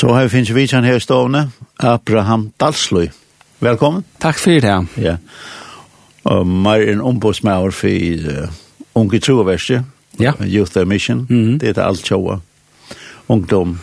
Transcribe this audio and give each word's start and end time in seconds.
Så 0.00 0.08
har 0.08 0.22
vi 0.22 0.28
finnes 0.32 0.50
vi 0.56 0.62
kjenn 0.64 0.86
her 0.88 0.96
stående, 0.98 1.42
Abraham 1.84 2.46
Dalsløy. 2.60 3.10
Velkommen. 3.60 4.04
Takk 4.22 4.38
for 4.40 4.62
det. 4.64 4.76
Ja. 4.96 5.18
Og 6.24 6.46
mer 6.48 6.86
en 6.88 7.02
ombudsmauer 7.04 7.74
for 7.76 7.90
uh, 8.32 8.48
unge 8.96 9.20
troverste, 9.20 9.82
ja. 10.20 10.32
Youth 10.40 10.86
Mission, 10.86 11.26
mm 11.28 11.44
-hmm. 11.44 11.58
det 11.58 11.76
er 11.76 11.82
alt 11.82 12.06
sjåa. 12.06 12.38
Ungdom, 13.28 13.80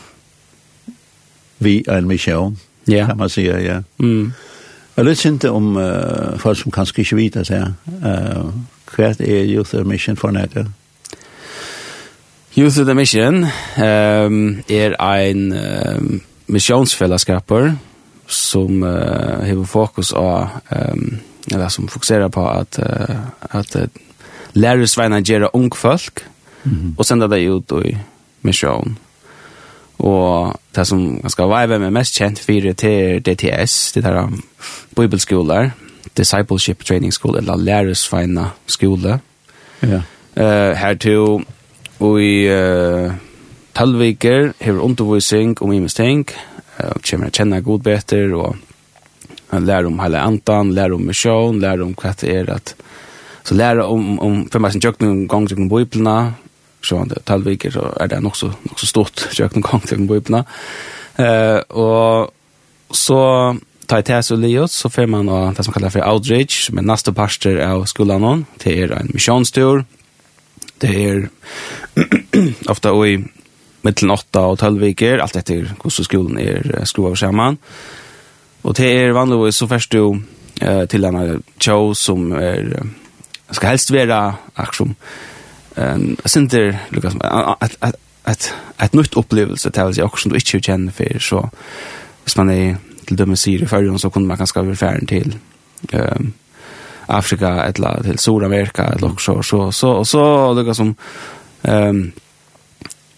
vi 1.59 1.83
er 1.87 1.97
en 1.97 2.07
mission, 2.07 2.57
ja. 2.87 3.05
kan 3.05 3.17
man 3.17 3.29
sige, 3.29 3.57
ja. 3.57 3.81
Mm. 3.97 4.33
Jeg 4.97 5.05
lytter 5.05 5.31
ikke 5.31 5.51
om 5.51 5.75
uh, 5.75 6.39
folk 6.39 6.57
som 6.57 6.71
kanskje 6.71 6.99
ikke 6.99 7.15
vet 7.15 7.33
det, 7.33 7.49
ja. 7.49 7.63
uh, 7.85 8.53
hva 8.95 9.13
er 9.19 9.45
Youth 9.55 9.85
Mission 9.85 10.17
for 10.17 10.31
nægget? 10.31 10.67
Youth 12.57 12.79
of 12.79 12.87
the 12.87 12.95
Mission 12.95 13.43
um, 13.77 14.63
er 14.67 14.99
ein 14.99 15.51
um, 15.51 16.21
missionsfellesskaper 16.47 17.75
som 18.27 18.83
uh, 18.83 19.45
har 19.45 19.65
fokus 19.65 20.11
av 20.13 20.47
um, 20.71 21.19
eller 21.51 21.69
som 21.69 21.87
fokuserar 21.87 22.29
på 22.29 22.47
att 22.47 22.79
uh, 22.79 23.15
att 23.41 23.75
uh, 23.75 23.83
lära 24.53 24.87
svina 24.87 25.49
ung 25.53 25.71
folk 25.75 26.19
mm 26.63 26.77
-hmm. 26.77 26.97
och 26.97 27.05
sända 27.05 27.27
det 27.27 27.39
ut 27.39 27.71
i 27.71 27.97
mission. 28.41 28.97
Och 29.97 30.53
det 30.71 30.85
som 30.85 31.21
ganska 31.21 31.45
vibe 31.45 31.79
med 31.79 31.93
mest 31.93 32.13
kjent 32.13 32.39
för 32.39 32.53
det 32.53 33.19
DTS, 33.19 33.91
det 33.93 34.01
där 34.01 34.29
bibelskoler, 34.95 35.71
discipleship 36.13 36.85
training 36.85 37.11
school 37.11 37.37
eller 37.37 37.55
lærersveina 37.55 38.51
skole. 38.65 38.99
skola. 39.01 39.19
Ja. 39.79 40.01
Eh 40.35 40.69
uh, 40.69 40.73
här 40.73 40.95
till 40.95 41.45
Og 42.03 42.19
i 42.21 42.45
uh, 42.51 43.13
talviker 43.77 44.51
hever 44.61 44.83
undervisning 44.85 45.55
om 45.61 45.73
imesting, 45.73 46.27
uh, 46.77 46.93
kommer 47.01 47.31
å 47.31 47.33
kjenne 47.33 47.63
god 47.65 47.85
beter, 47.85 48.35
og 48.37 48.53
uh, 48.53 49.59
lærer 49.59 49.89
om 49.89 49.97
hele 50.03 50.21
antan, 50.21 50.75
lærer 50.77 50.97
om 50.97 51.07
misjon, 51.09 51.61
lærer 51.63 51.85
om 51.87 51.95
hva 51.97 52.13
det 52.21 52.33
er 52.33 52.53
at 52.53 52.75
Så 53.47 53.55
læra 53.55 53.85
om, 53.87 54.19
om 54.19 54.41
for 54.51 54.59
meg 54.59 54.73
som 54.73 54.81
kjøkken 54.83 55.07
om 55.07 55.19
gang 55.31 55.45
til 55.47 55.69
bøyplene, 55.71 56.33
så 56.83 56.97
han 56.99 57.07
det 57.07 57.21
talviker, 57.25 57.71
så 57.71 57.93
er 57.95 58.09
det 58.11 58.19
nok 58.19 58.35
så, 58.35 58.49
nok 58.67 58.79
så 58.81 58.89
stort 58.89 59.23
kjøkken 59.31 59.63
om 59.63 59.69
gang 59.69 59.85
til 59.87 60.03
bøyplene. 60.03 60.41
Eh, 61.15 61.61
og 61.69 62.27
så 62.91 63.21
tar 63.87 64.01
jeg 64.03 64.09
til 64.09 64.25
så 64.27 64.35
livet, 64.35 64.73
så 64.75 64.91
får 64.91 65.07
man 65.07 65.31
det 65.55 65.63
som 65.63 65.73
kallar 65.73 65.95
for 65.95 66.03
outreach, 66.03 66.65
som 66.67 66.81
er 66.81 66.89
neste 66.89 67.13
parster 67.15 67.61
av 67.63 67.85
skolan, 67.87 68.43
det 68.63 68.75
er 68.83 68.91
en 68.97 69.13
missionstur. 69.13 69.85
Det 70.81 70.93
er 71.03 71.27
ofta 72.73 72.93
i 73.05 73.17
mittlen 73.87 74.11
8 74.11 74.43
og 74.51 74.57
12 74.59 74.81
viker, 74.81 75.21
alt 75.23 75.37
etter 75.39 75.69
hvordan 75.77 76.07
skolen 76.07 76.39
er 76.41 76.85
skruet 76.85 77.13
over 77.13 77.21
sammen. 77.21 77.59
Og 78.63 78.75
det 78.77 78.89
er 78.91 79.15
vanligvis 79.15 79.61
så 79.61 79.67
først 79.67 79.93
du 79.93 80.19
eh, 80.61 80.83
til 80.89 81.05
denne 81.05 81.39
tjå 81.59 81.93
som 81.95 82.31
er, 82.35 82.73
skal 83.51 83.69
helst 83.69 83.93
være 83.93 84.21
akkurat 84.57 84.95
um, 85.77 86.17
synder, 86.25 86.73
Lukas, 86.91 87.15
at, 87.21 87.77
at, 87.81 87.95
at, 88.25 88.55
et 88.83 88.93
nytt 88.93 89.15
opplevelse 89.17 89.69
til 89.69 89.83
å 89.89 89.93
si 89.93 90.03
akkurat 90.03 90.25
som 90.25 90.33
du 90.33 90.39
ikke 90.39 90.61
kjenner 90.67 90.93
for, 90.93 91.21
så 91.23 91.45
hvis 92.25 92.37
man 92.37 92.51
er 92.51 92.75
til 93.07 93.17
dømme 93.17 93.37
sier 93.39 93.63
i 93.63 93.69
førjen, 93.69 93.99
så 93.99 94.09
kunne 94.09 94.27
man 94.27 94.37
kanskje 94.37 94.65
være 94.65 94.75
ferdig 94.75 95.07
til 95.07 95.37
um, 95.93 96.33
Afrika 97.07 97.47
eller 97.47 98.03
till 98.03 98.19
Sydamerika 98.19 98.83
eller 98.83 99.11
också 99.11 99.43
så 99.43 99.71
så 99.71 100.05
så 100.05 100.53
det 100.53 100.75
som 100.75 100.95
ehm 101.61 102.11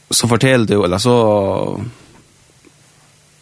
så 0.10 0.28
fortell 0.28 0.66
du 0.66 0.84
eller 0.84 0.98
så 0.98 1.82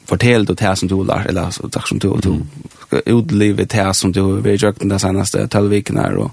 fortell 0.05 0.45
du 0.45 0.53
det 0.53 0.75
som 0.75 0.87
du 0.87 1.03
lär 1.03 1.27
eller 1.27 1.49
så 1.49 1.67
det 1.67 1.81
som 1.85 1.99
du 1.99 2.09
du 2.23 2.41
ska 2.87 2.99
utleva 3.05 3.63
det 3.63 3.93
som 3.93 4.11
du 4.11 4.21
har 4.21 4.47
gjort 4.47 4.79
den 4.79 4.99
senaste 4.99 5.47
12 5.47 5.69
veckorna 5.69 6.17
och 6.17 6.31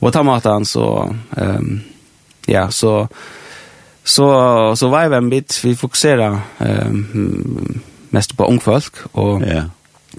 och 0.00 0.12
ta 0.12 0.22
matan 0.22 0.64
så 0.64 1.14
ehm 1.36 1.80
ja 2.46 2.70
så 2.70 3.08
så 4.04 4.76
så 4.76 4.88
var 4.88 5.08
vi 5.08 5.16
en 5.16 5.30
bit 5.30 5.60
vi 5.64 5.76
fokuserar 5.76 6.40
ehm 6.58 7.80
mest 8.10 8.36
på 8.36 8.44
ung 8.44 8.60
folk 8.60 8.94
och 9.12 9.42
ja 9.42 9.62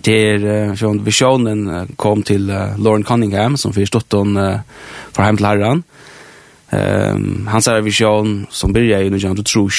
der 0.06 0.76
från 0.76 1.04
visionen 1.04 1.88
kom 1.96 2.24
till 2.24 2.50
uh, 2.50 2.80
Lauren 2.80 3.04
Cunningham 3.04 3.58
som 3.58 3.74
förstått 3.74 4.12
hon 4.12 4.38
uh, 4.38 4.60
för 5.12 5.24
hem 5.24 5.38
till 5.38 5.46
herran. 5.46 5.84
Ehm 6.72 7.16
um, 7.16 7.48
hans 7.48 7.68
er 7.68 7.82
vision 7.82 8.48
som 8.50 8.74
började 8.74 9.06
i 9.06 9.10
när 9.10 9.34
du. 9.34 9.70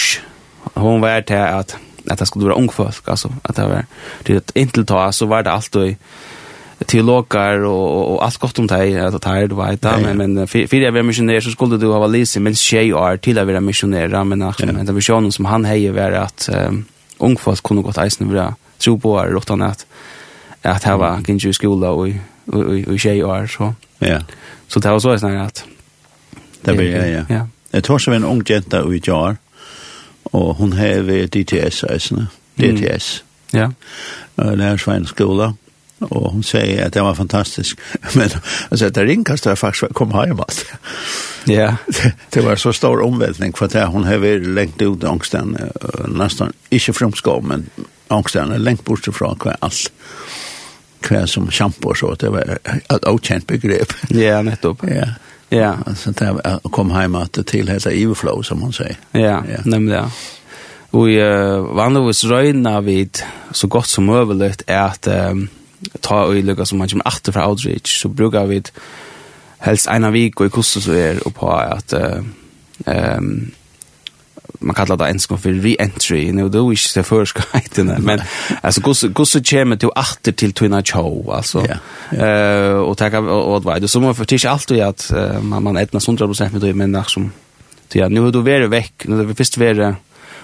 Hon 0.75 1.01
var 1.01 1.23
till 1.23 1.37
att 1.37 1.77
at 2.09 2.19
det 2.19 2.27
skulle 2.27 2.45
vara 2.45 2.55
ung 2.55 2.69
folk 2.69 3.09
alltså 3.09 3.33
att 3.43 3.57
det 3.57 3.63
var 3.63 3.85
det 4.23 4.37
ett 4.37 4.51
intelta 4.55 5.13
så 5.13 5.27
var 5.27 5.43
det 5.43 5.51
allt 5.51 5.77
och 5.77 5.89
teologer 6.87 7.65
och 7.65 7.97
og 7.97 8.15
og 8.15 8.25
alt 8.25 8.39
godt 8.39 8.59
om 8.59 8.67
dig 8.67 8.99
att 8.99 9.23
ta 9.23 9.35
det 9.35 9.57
var 9.57 9.77
det 9.77 10.15
men 10.15 10.35
men 10.35 10.49
för 10.49 10.75
jeg 10.75 10.95
var 10.95 11.03
missionär 11.03 11.41
så 11.41 11.51
skulle 11.51 11.79
du 11.79 11.93
ha 11.93 12.07
lise 12.07 12.41
men 12.41 12.55
tjej 12.55 12.91
är 12.91 13.17
till 13.17 13.39
att 13.39 13.47
være 13.47 13.61
missionær 13.61 14.25
men 14.25 14.43
att 14.43 14.65
men 14.65 14.95
visionen 14.95 15.33
som 15.33 15.45
han 15.45 15.65
heier 15.65 15.93
var 15.93 16.13
att 16.13 16.49
um, 16.69 16.85
ung 17.19 17.37
folk 17.37 17.63
kunde 17.63 17.83
gått 17.83 17.99
isen 18.07 18.35
vara 18.35 18.55
tro 18.81 18.99
på 18.99 19.19
er 19.21 19.37
utan 19.37 19.63
att 19.63 19.87
at 20.63 20.85
ha 20.85 20.97
var 20.97 21.23
kan 21.23 21.37
i 21.37 21.53
skola 21.53 21.91
och 21.91 22.09
og, 22.47 22.85
och 22.89 23.01
tjej 23.01 23.25
år 23.25 23.47
så. 23.47 23.75
Ja. 23.99 24.21
Så 24.69 24.81
det 24.81 24.91
var 24.91 24.99
så 24.99 25.19
snarare 25.19 25.47
at 25.47 25.65
det 26.65 26.77
blir 26.77 27.07
ja. 27.07 27.25
Ja. 27.29 27.47
Det 27.71 27.85
tar 27.85 27.99
sig 27.99 28.17
en 28.17 28.25
ung 28.25 28.43
jenta 28.49 28.95
i 28.95 29.01
jar 29.07 29.37
och 30.23 30.57
hon 30.57 30.73
har 30.73 31.27
DTS 31.27 31.85
alltså. 31.85 32.27
DTS. 32.55 33.25
Ja. 33.53 33.73
Eh 34.37 35.07
skola 35.07 35.55
och 35.99 36.33
hon 36.33 36.43
säger 36.43 36.87
att 36.87 36.93
det 36.93 37.03
var 37.03 37.15
fantastiskt 37.15 37.81
men 38.15 38.31
alltså 38.69 38.91
det 38.91 39.05
ringkast 39.05 39.47
var 39.47 39.57
faktisk 39.57 39.95
kom 39.95 40.11
hjem 40.11 40.41
alltså. 40.41 40.67
Ja. 41.45 41.77
Det 42.31 42.41
var 42.41 42.57
så 42.57 42.73
stor 42.73 43.01
omveltning 43.03 43.53
for 43.53 43.69
det 43.69 43.85
hon 43.85 44.05
har 44.05 44.17
varit 44.19 44.47
längt 44.47 44.83
ut 44.83 45.05
angsten 45.05 45.59
nästan 46.09 46.53
inte 46.71 46.93
från 46.93 47.13
men 47.43 47.71
angstene, 48.11 48.59
lengt 48.59 48.85
bort 48.85 49.09
fra 49.15 49.35
hva 49.35 49.57
alt 49.61 49.91
hva 51.01 51.25
som 51.27 51.49
shampoo 51.51 51.95
så, 51.97 52.13
det 52.21 52.29
var 52.33 52.59
et 52.69 53.07
avkjent 53.09 53.47
begrep. 53.49 53.95
Ja, 54.15 54.43
nettopp. 54.47 54.85
Ja. 55.01 55.15
Ja. 55.51 55.73
Så 55.99 56.13
det 56.15 56.29
kom 56.71 56.93
hjem 56.95 57.17
at 57.19 57.33
det 57.35 57.49
tilheter 57.51 57.91
overflow, 57.91 58.43
som 58.47 58.61
man 58.63 58.71
sier. 58.71 58.95
Ja, 59.19 59.41
ja. 59.43 59.65
nemlig, 59.67 59.97
ja. 59.97 60.05
Og 60.95 61.11
uh, 61.11 61.71
vanligvis 61.75 62.25
røyna 62.31 62.77
vid 62.87 63.19
så 63.55 63.67
godt 63.67 63.91
som 63.91 64.11
øveløyt 64.15 64.63
er 64.67 64.93
at 64.93 65.09
um, 65.11 65.49
ta 66.03 66.21
øyeløyga 66.31 66.67
som 66.67 66.79
man 66.79 66.89
kommer 66.89 67.11
atter 67.11 67.35
fra 67.35 67.49
outreach, 67.49 67.99
så 67.99 68.09
brukar 68.09 68.47
vi 68.47 68.63
helst 69.67 69.91
ena 69.91 70.11
vik 70.15 70.41
og 70.41 70.47
i 70.47 70.55
kostet 70.55 70.87
så 70.87 70.95
er 70.95 71.23
og 71.27 71.35
på 71.35 71.51
at 71.51 71.95
uh, 71.99 72.23
um, 72.87 73.51
man 74.61 74.75
kallar 74.75 74.97
det 74.97 75.07
enskon 75.07 75.39
för 75.39 75.51
re-entry, 75.51 76.33
nu 76.33 76.49
då 76.49 76.73
är 76.73 76.95
det 76.95 77.03
förskajten, 77.03 77.87
men 77.99 78.21
alltså 78.63 78.81
går 78.81 79.25
så 79.25 79.41
kommer 79.41 79.77
till 79.77 79.89
åter 79.89 80.33
till 80.33 80.53
Twina 80.53 80.83
Chow 80.83 81.31
alltså. 81.31 81.67
Eh 82.11 82.73
och 82.73 82.99
ta 82.99 83.19
och 83.19 83.65
vad 83.65 83.83
det 83.83 83.89
så 83.89 84.01
för 84.01 84.15
förtisch 84.15 84.45
allt 84.45 84.71
och 84.71 84.79
att 84.79 85.13
man 85.43 85.63
man 85.63 85.77
etna 85.77 85.99
100% 85.99 86.53
med 86.53 86.61
det 86.61 86.75
men 86.75 86.93
när 86.93 87.03
som 87.03 87.33
ja 87.93 88.09
nu 88.09 88.31
då 88.31 88.41
vara 88.41 88.67
veck, 88.67 88.93
nu 89.07 89.27
det 89.27 89.35
först 89.35 89.59
vara 89.59 89.97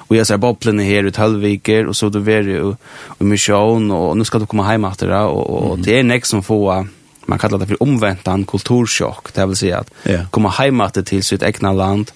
och 0.09 0.17
jag 0.17 0.27
ser 0.27 0.37
bobblen 0.37 0.79
här 0.79 1.05
ut 1.05 1.17
halvviker 1.17 1.87
och 1.87 1.97
så 1.97 2.09
då 2.09 2.19
vara 2.19 2.77
och 3.07 3.25
mission 3.25 3.91
och 3.91 4.17
nu 4.17 4.25
ska 4.25 4.39
du 4.39 4.47
komma 4.47 4.63
hem 4.63 4.85
efter 4.85 5.09
det 5.09 5.21
och 5.21 5.71
och 5.71 5.79
det 5.79 5.99
är 5.99 6.03
näck 6.03 6.27
som 6.27 6.43
får 6.43 6.87
man 7.27 7.39
kallar 7.39 7.59
det 7.59 7.67
för 7.67 7.83
omväntan 7.83 8.45
kulturschock 8.45 9.35
det 9.35 9.47
vill 9.47 9.57
säga 9.57 9.79
att 9.79 9.91
komma 10.31 10.49
hem 10.49 10.81
efter 10.81 11.03
till 11.03 11.25
sitt 11.25 11.43
egna 11.43 11.73
land 11.73 12.11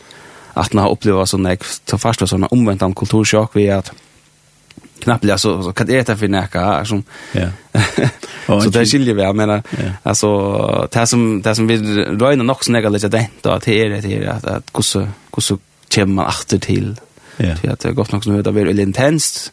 att 0.55 0.72
när 0.72 0.91
uppleva 0.91 1.27
sån 1.27 1.43
där 1.43 1.59
ta 1.84 1.99
fasta 1.99 2.27
såna 2.27 2.47
omvända 2.47 2.93
kulturschock 2.94 3.56
vi 3.56 3.71
att 3.71 3.93
knappt 4.99 5.25
så 5.25 5.38
så, 5.38 5.62
så 5.62 5.73
kan 5.73 5.87
det 5.87 6.05
ta 6.05 6.17
för 6.17 6.29
näka 6.29 6.85
som 6.85 7.05
ja 7.32 7.49
så 8.62 8.70
det 8.70 8.87
skiljer 8.87 9.14
vi 9.14 9.23
jag 9.23 9.37
menar 9.37 9.62
yeah. 9.79 9.93
alltså 10.02 10.88
det 10.93 11.06
som 11.06 11.43
det 11.43 11.55
som 11.55 11.67
vi 11.67 11.76
röna 12.05 12.43
nog 12.43 12.64
så 12.64 12.73
negativt 12.73 13.05
att 13.05 13.12
det 13.12 13.29
då 13.41 13.50
att 13.50 13.64
det 13.64 13.82
är 13.82 13.88
det 13.88 14.26
att 14.26 14.44
att 14.44 14.70
hur 14.75 14.82
så 14.82 15.00
hur 15.00 15.41
så 15.41 15.58
kommer 15.94 16.14
man 16.14 16.26
åter 16.26 16.58
till 16.58 16.96
Ja. 17.43 17.55
Det 17.62 17.85
har 17.85 17.93
gått 17.93 18.12
nok 18.12 18.25
som 18.25 18.32
nu 18.32 18.43
det 18.43 18.53
blir 18.53 18.81
intenst. 18.81 19.53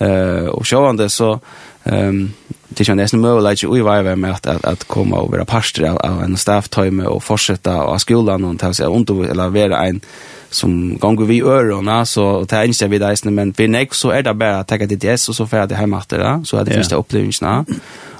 uh, 0.00 0.48
og 0.48 0.66
sjåande 0.66 1.08
så 1.08 1.38
um, 1.84 2.32
det 2.68 2.84
känns 2.84 3.14
mulig 3.14 3.52
ikke 3.52 3.68
ui 3.68 3.82
vi 3.82 4.16
med 4.16 4.30
at, 4.30 4.46
at, 4.46 4.64
at 4.64 4.88
komme 4.88 5.16
og 5.16 5.32
være 5.32 5.44
parster 5.44 5.88
av 5.88 5.98
av 6.04 6.22
en 6.22 6.36
stafftime 6.36 7.06
och 7.06 7.22
fortsätta 7.22 7.82
och 7.82 8.00
skolan 8.00 8.44
och 8.44 8.58
ta 8.58 8.72
sig 8.72 8.86
under 8.86 9.30
eller 9.30 9.48
være 9.48 9.88
en 9.88 10.00
som 10.50 10.98
gånger 10.98 11.24
vi 11.24 11.40
örona 11.40 12.06
så 12.06 12.44
tar 12.44 12.64
inte 12.64 12.88
vi 12.88 12.98
där 12.98 13.30
men 13.30 13.54
vi 13.56 13.68
näck 13.68 13.94
så 13.94 14.10
är 14.10 14.22
det 14.22 14.34
bara 14.34 14.58
att 14.58 14.68
ta 14.68 14.76
det 14.76 15.16
DS 15.16 15.28
och 15.28 15.36
så 15.36 15.46
för 15.46 15.66
det 15.66 15.74
hem 15.74 15.94
efter 15.94 16.18
det 16.18 16.44
så 16.44 16.56
är 16.56 16.64
det 16.64 16.74
första 16.74 16.96
upplevelserna 16.96 17.64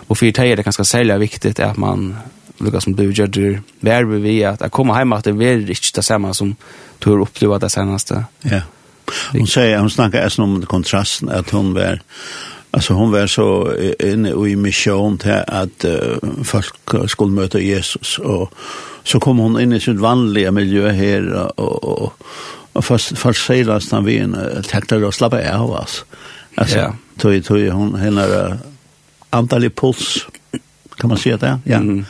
och 0.07 0.19
för 0.19 0.27
det 0.27 0.39
är 0.39 0.57
det 0.57 0.63
ganska 0.63 0.85
sälja 0.85 1.19
viktigt 1.19 1.61
att 1.61 1.77
man 1.77 2.17
lukas 2.59 2.85
som 2.85 2.97
du 2.97 3.13
gör 3.13 3.27
du 3.27 3.61
vär 3.81 4.05
vi 4.05 4.45
att 4.45 4.63
att 4.63 4.73
komma 4.73 4.95
hem 4.95 5.13
det 5.25 5.31
är 5.31 5.59
riktigt 5.59 5.95
det 5.95 6.03
samma 6.03 6.35
som 6.35 6.57
tur 6.99 7.21
uppleva 7.21 7.59
det 7.59 7.71
senaste 7.71 8.25
ja 8.41 8.61
hon 9.33 9.47
säger 9.47 9.79
hon 9.79 9.91
snackar 9.91 10.41
om 10.41 10.67
kontrasten 10.67 11.29
att 11.29 11.51
hon 11.51 11.75
var 11.75 12.01
Alltså 12.71 12.95
hon 12.95 13.11
var 13.11 13.27
så 13.27 13.75
inne 14.01 14.31
i 14.31 14.57
mission 14.57 15.19
till 15.19 15.43
att 15.47 15.85
uh, 15.85 16.43
folk 16.45 16.75
skulle 17.11 17.31
möta 17.31 17.61
Jesus 17.61 18.19
och 18.19 18.55
så 19.05 19.21
kom 19.21 19.39
hon 19.39 19.61
in 19.61 19.73
i 19.73 19.81
sitt 19.81 19.97
vanliga 19.97 20.51
miljö 20.51 20.91
här 20.91 21.33
och, 21.61 21.85
och, 21.85 22.13
och 22.73 22.85
först, 22.85 23.19
först 23.19 23.47
seglades 23.47 23.91
han 23.91 24.05
vi 24.05 24.19
en 24.19 24.37
täckte 24.69 24.97
och 24.97 25.15
slappa 25.15 25.59
av 25.59 25.71
oss. 25.71 26.05
Alltså, 26.55 26.79
ja. 26.79 26.95
tog, 27.19 27.45
tog 27.45 27.69
hon 27.69 27.95
henne 27.95 28.59
antal 29.31 29.71
puls, 29.71 30.27
kan 30.97 31.09
man 31.09 31.19
säga 31.19 31.37
det? 31.37 31.61
Ja. 31.65 31.77
Mm. 31.77 32.05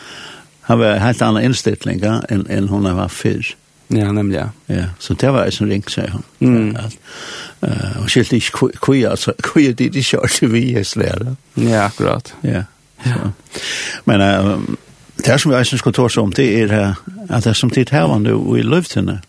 Han 0.61 0.79
var 0.79 0.93
helt 0.93 1.23
annan 1.23 1.43
inställning 1.43 2.01
än, 2.29 2.47
än 2.51 2.69
hon 2.69 2.97
var 2.97 3.09
förr. 3.09 3.57
Ja, 3.91 4.13
nemlig, 4.13 4.37
ja. 4.37 4.49
ja. 4.67 4.85
Så 4.99 5.15
det 5.15 5.33
var 5.33 5.45
jeg 5.45 5.53
som 5.53 5.69
ringte, 5.69 5.93
sier 5.93 6.11
han. 6.11 6.25
Mm. 6.41 6.77
At, 6.77 6.97
uh, 7.63 8.03
og 8.03 8.11
skilte 8.11 8.37
ikke 8.37 8.69
kvi, 8.85 9.03
altså, 9.09 9.33
kvi 9.43 9.67
er 9.71 9.77
det 9.79 9.93
de 9.95 10.03
kjørte 10.05 10.51
vi 10.53 10.65
i 10.77 10.85
slære. 10.85 11.37
Ja, 11.57 11.87
akkurat. 11.87 12.35
Ja. 12.45 12.63
ja. 13.07 13.31
Men 14.05 14.21
uh, 14.21 14.61
det 15.27 15.41
som 15.41 15.53
jeg 15.53 15.67
synes 15.67 15.81
skal 15.81 15.93
ta 15.97 16.09
seg 16.09 16.23
om, 16.23 16.33
det 16.33 16.49
er 16.63 16.75
uh, 16.89 16.97
at 17.29 17.45
det 17.45 17.51
er 17.51 17.57
som 17.57 17.71
tid 17.71 17.91
her 17.93 18.11
var 18.11 18.19
nå 18.19 18.57
i 18.57 18.63
løftene, 18.63 19.21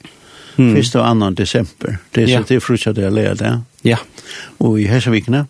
mm. 0.58 0.76
1. 0.76 0.96
og 0.96 1.22
2. 1.22 1.30
desember. 1.30 1.96
Det 2.16 2.24
er 2.24 2.28
så 2.28 2.44
det 2.50 2.56
er 2.56 2.60
frutja 2.60 2.92
det 2.92 3.06
er 3.06 3.16
leder 3.16 3.34
det. 3.34 3.56
Ja. 3.84 3.98
Og 4.60 4.82
i 4.82 4.88
Hessevikene. 4.92 5.46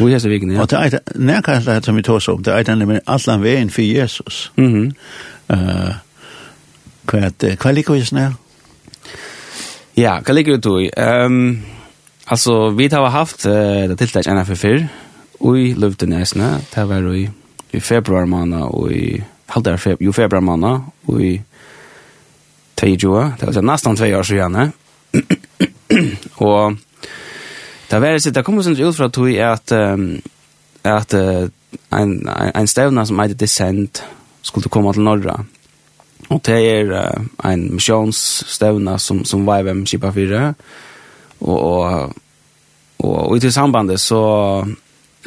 Og 0.00 0.10
i 0.10 0.12
Hessevikene, 0.12 0.54
ja. 0.54 0.60
Og 0.60 0.70
det 0.70 0.78
er 0.78 0.98
nærkast 1.14 1.66
det 1.66 1.84
som 1.84 1.96
vi 1.96 2.02
tar 2.02 2.18
seg 2.18 2.34
om, 2.34 2.44
det 2.44 2.68
er 2.68 2.74
nemlig 2.74 3.00
alle 3.06 3.40
veien 3.40 3.70
for 3.70 3.82
Jesus. 3.82 4.52
Mm 4.56 4.72
-hmm. 4.74 4.92
uh, 5.56 5.94
hva, 7.06 7.30
hva 7.62 7.70
liker 7.72 7.94
vi 7.94 8.04
snart? 8.04 8.32
Ja, 9.92 10.16
hva 10.24 10.32
ligger 10.32 10.56
du 10.56 10.70
i? 10.80 10.88
Um, 10.96 11.60
altså, 12.26 12.70
vi 12.72 12.88
har 12.88 13.10
haft 13.12 13.44
uh, 13.44 13.84
det 13.90 13.98
tiltak 14.00 14.28
enn 14.30 14.40
for 14.48 14.56
fyr, 14.56 14.86
og 15.42 15.58
i 15.60 15.72
Løvdenesene, 15.76 16.62
det 16.72 16.84
var 16.88 17.08
i, 17.12 17.26
i 17.72 17.80
februar 17.80 18.24
måned, 18.24 18.62
og 18.72 18.92
i 18.92 19.18
halvdær 19.52 19.76
feb, 19.76 20.00
jo 20.00 20.14
februar 20.16 20.40
måned, 20.40 20.88
og 21.12 21.20
i 21.20 21.34
22, 22.80 23.12
det 23.40 23.50
var 23.50 23.68
nesten 23.68 24.00
tve 24.00 24.16
år 24.16 24.24
siden, 24.30 24.72
og 26.48 26.78
det 27.90 28.00
var 28.00 28.16
det, 28.16 28.32
det 28.32 28.44
kom 28.46 28.62
sånn 28.64 28.80
ut 28.80 28.96
fra 28.96 29.10
tog 29.12 29.28
at, 29.44 29.76
um, 29.76 30.14
at 30.88 31.12
uh, 31.12 31.50
en, 31.92 32.16
en 32.32 32.70
stevne 32.70 33.04
som 33.04 33.20
heter 33.20 33.36
Descent 33.36 34.00
skulle 34.40 34.72
komme 34.72 34.96
til 34.96 35.04
Norra, 35.04 35.36
Og 36.30 36.40
det 36.46 36.58
er 36.58 36.92
uh, 36.92 37.24
en 37.50 37.66
misjonsstevne 37.74 38.98
som, 38.98 39.24
som 39.24 39.48
YVM 39.48 39.84
Kipa 39.86 40.12
4. 40.14 40.42
Og, 41.40 41.58
og, 41.58 42.14
og, 42.98 43.16
og 43.30 43.36
i 43.36 43.40
til 43.42 43.52
sambandet 43.52 44.00
så, 44.00 44.22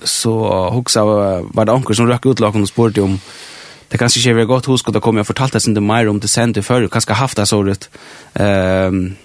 så 0.03 0.36
hoksa 0.71 1.03
var 1.03 1.68
det 1.68 1.75
anker 1.75 1.97
som 1.97 2.07
røkket 2.09 2.38
utlaken 2.38 2.63
og 2.63 2.71
spurte 2.71 3.03
om 3.03 3.19
det 3.92 4.00
kanskje 4.01 4.19
ikke 4.19 4.39
var 4.39 4.45
godt 4.50 4.65
husk, 4.65 4.88
og 4.88 4.95
da 4.95 5.00
kom 5.00 5.15
jeg 5.15 5.24
og 5.24 5.30
fortalte 5.30 5.59
sin 5.62 5.75
det 5.75 5.83
mer 5.83 6.09
om 6.09 6.19
det 6.19 6.30
sendte 6.30 6.63
før, 6.65 6.88
og 6.88 6.92
kanskje 6.92 7.13
haft 7.13 7.38
det 7.38 7.48
såret. 7.48 7.89
Um, 8.33 9.15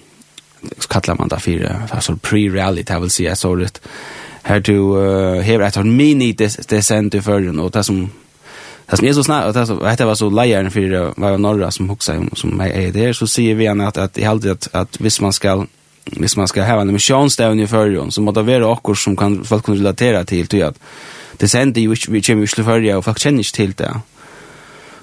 så 0.78 0.88
kallar 0.88 1.16
man 1.18 1.30
det 1.32 1.40
fire, 1.42 1.88
altså 1.90 2.16
pre-reality, 2.22 2.92
jeg 2.92 3.00
vil 3.00 3.10
si, 3.10 3.26
såret. 3.34 3.80
Her 4.44 4.58
du 4.58 4.96
uh, 4.98 5.40
hever 5.40 5.66
et 5.66 5.86
mini-descent 5.86 7.14
i 7.14 7.20
førjen, 7.20 7.60
og 7.60 7.74
det 7.74 7.84
som 7.84 8.10
Det 8.90 9.08
är 9.08 9.12
så 9.12 9.24
snart 9.24 9.56
att 9.56 9.98
det 9.98 10.04
var 10.04 10.14
så 10.14 10.30
lejaren 10.30 10.70
för 10.70 10.80
det 10.80 11.12
var 11.16 11.38
norra 11.38 11.70
som 11.70 11.88
huxar 11.88 12.16
om 12.16 12.30
som 12.34 12.60
är 12.60 12.92
det 12.92 13.14
så 13.14 13.26
ser 13.26 13.54
vi 13.54 13.68
att 13.68 13.96
att 13.96 14.18
i 14.18 14.24
allt 14.24 14.46
att 14.46 14.68
att 14.72 15.00
visst 15.00 15.20
man 15.20 15.32
ska 15.32 15.66
visst 16.04 16.36
man 16.36 16.48
ska 16.48 16.62
ha 16.62 16.80
en 16.80 16.92
missionsstävning 16.92 17.64
i 17.64 17.66
förrjon 17.66 18.12
så 18.12 18.22
måste 18.22 18.42
det 18.42 18.58
vara 18.58 18.72
akor 18.72 18.94
som 18.94 19.16
kan 19.16 19.44
folk 19.44 19.66
kan 19.66 19.76
relatera 19.76 20.24
till 20.24 20.46
till 20.46 20.64
att 20.64 20.78
det 21.36 21.48
sänder 21.48 21.80
ju 21.80 21.96
vi 22.08 22.22
kommer 22.22 22.40
ju 22.40 22.64
förrja 22.64 22.98
och 22.98 23.04
folk 23.04 23.18
känner 23.18 23.38
inte 23.38 23.52
till 23.52 23.72
det. 23.72 24.00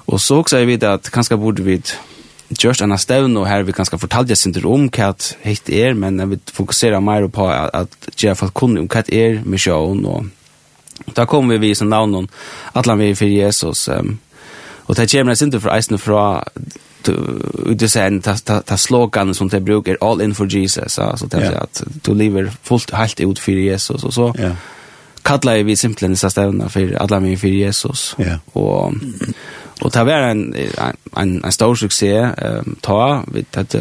Och 0.07 0.21
så 0.21 0.37
också 0.37 0.57
vi 0.65 0.77
det 0.77 0.93
att 0.93 1.09
kanske 1.09 1.37
borde 1.37 1.63
vi 1.63 1.81
just 2.49 2.81
en 2.81 2.97
stävn 2.97 3.37
och 3.37 3.47
här 3.47 3.63
vi 3.63 3.73
kanske 3.73 3.97
fortalja 3.97 4.35
sin 4.35 4.65
om 4.65 4.89
kat 4.89 5.37
hit 5.41 5.69
är 5.69 5.93
men 5.93 6.29
vi 6.29 6.39
fokuserar 6.53 7.01
mer 7.01 7.27
på 7.27 7.47
att 7.49 8.09
ge 8.17 8.35
folk 8.35 8.53
kunde 8.53 8.81
om 8.81 8.87
kat 8.87 9.09
är 9.09 9.41
mission 9.45 10.05
och 10.05 10.25
Da 11.15 11.25
kommer 11.25 11.53
vi 11.53 11.67
vid 11.67 11.77
som 11.77 11.87
navn, 11.87 12.29
atlan 12.73 12.99
vi 12.99 13.15
for 13.15 13.25
Jesus. 13.25 13.87
Um, 13.87 14.19
og 14.87 14.97
det 14.97 15.11
kommer 15.11 15.31
nesten 15.31 15.53
ikke 15.53 15.61
fra 15.61 15.75
eisen 15.75 15.99
fra 15.99 16.43
du 17.79 17.87
sen 17.87 18.21
ta 18.21 18.35
ta, 18.45 18.59
ta 18.61 18.77
slogan 18.77 19.33
som 19.33 19.49
det 19.49 19.63
brukar 19.65 19.97
all 20.01 20.21
in 20.21 20.35
for 20.35 20.45
Jesus 20.45 20.99
alltså 20.99 21.25
det 21.25 21.41
yeah. 21.41 21.61
att 21.61 21.83
du 22.05 22.13
lever 22.13 22.51
fullt 22.63 22.91
helt 22.91 23.19
ut 23.19 23.39
för 23.39 23.51
Jesus 23.51 24.03
och 24.03 24.13
så 24.13 24.33
yeah. 24.39 24.55
kallar 25.21 25.63
vi 25.63 25.75
simpelthen 25.75 26.11
dessa 26.11 26.29
stävna 26.29 26.69
för 26.69 26.93
alla 26.93 27.19
min 27.19 27.37
för 27.37 27.47
Jesus 27.47 28.15
yeah. 28.19 28.39
och 28.53 28.93
och 29.81 29.93
ta 29.93 30.03
vara 30.03 30.31
en 30.31 30.55
en 31.17 31.45
en 31.45 31.51
stor 31.51 31.75
succé 31.75 32.17
ehm 32.37 32.75
ta 32.81 33.23
vi 33.33 33.45
det 33.51 33.75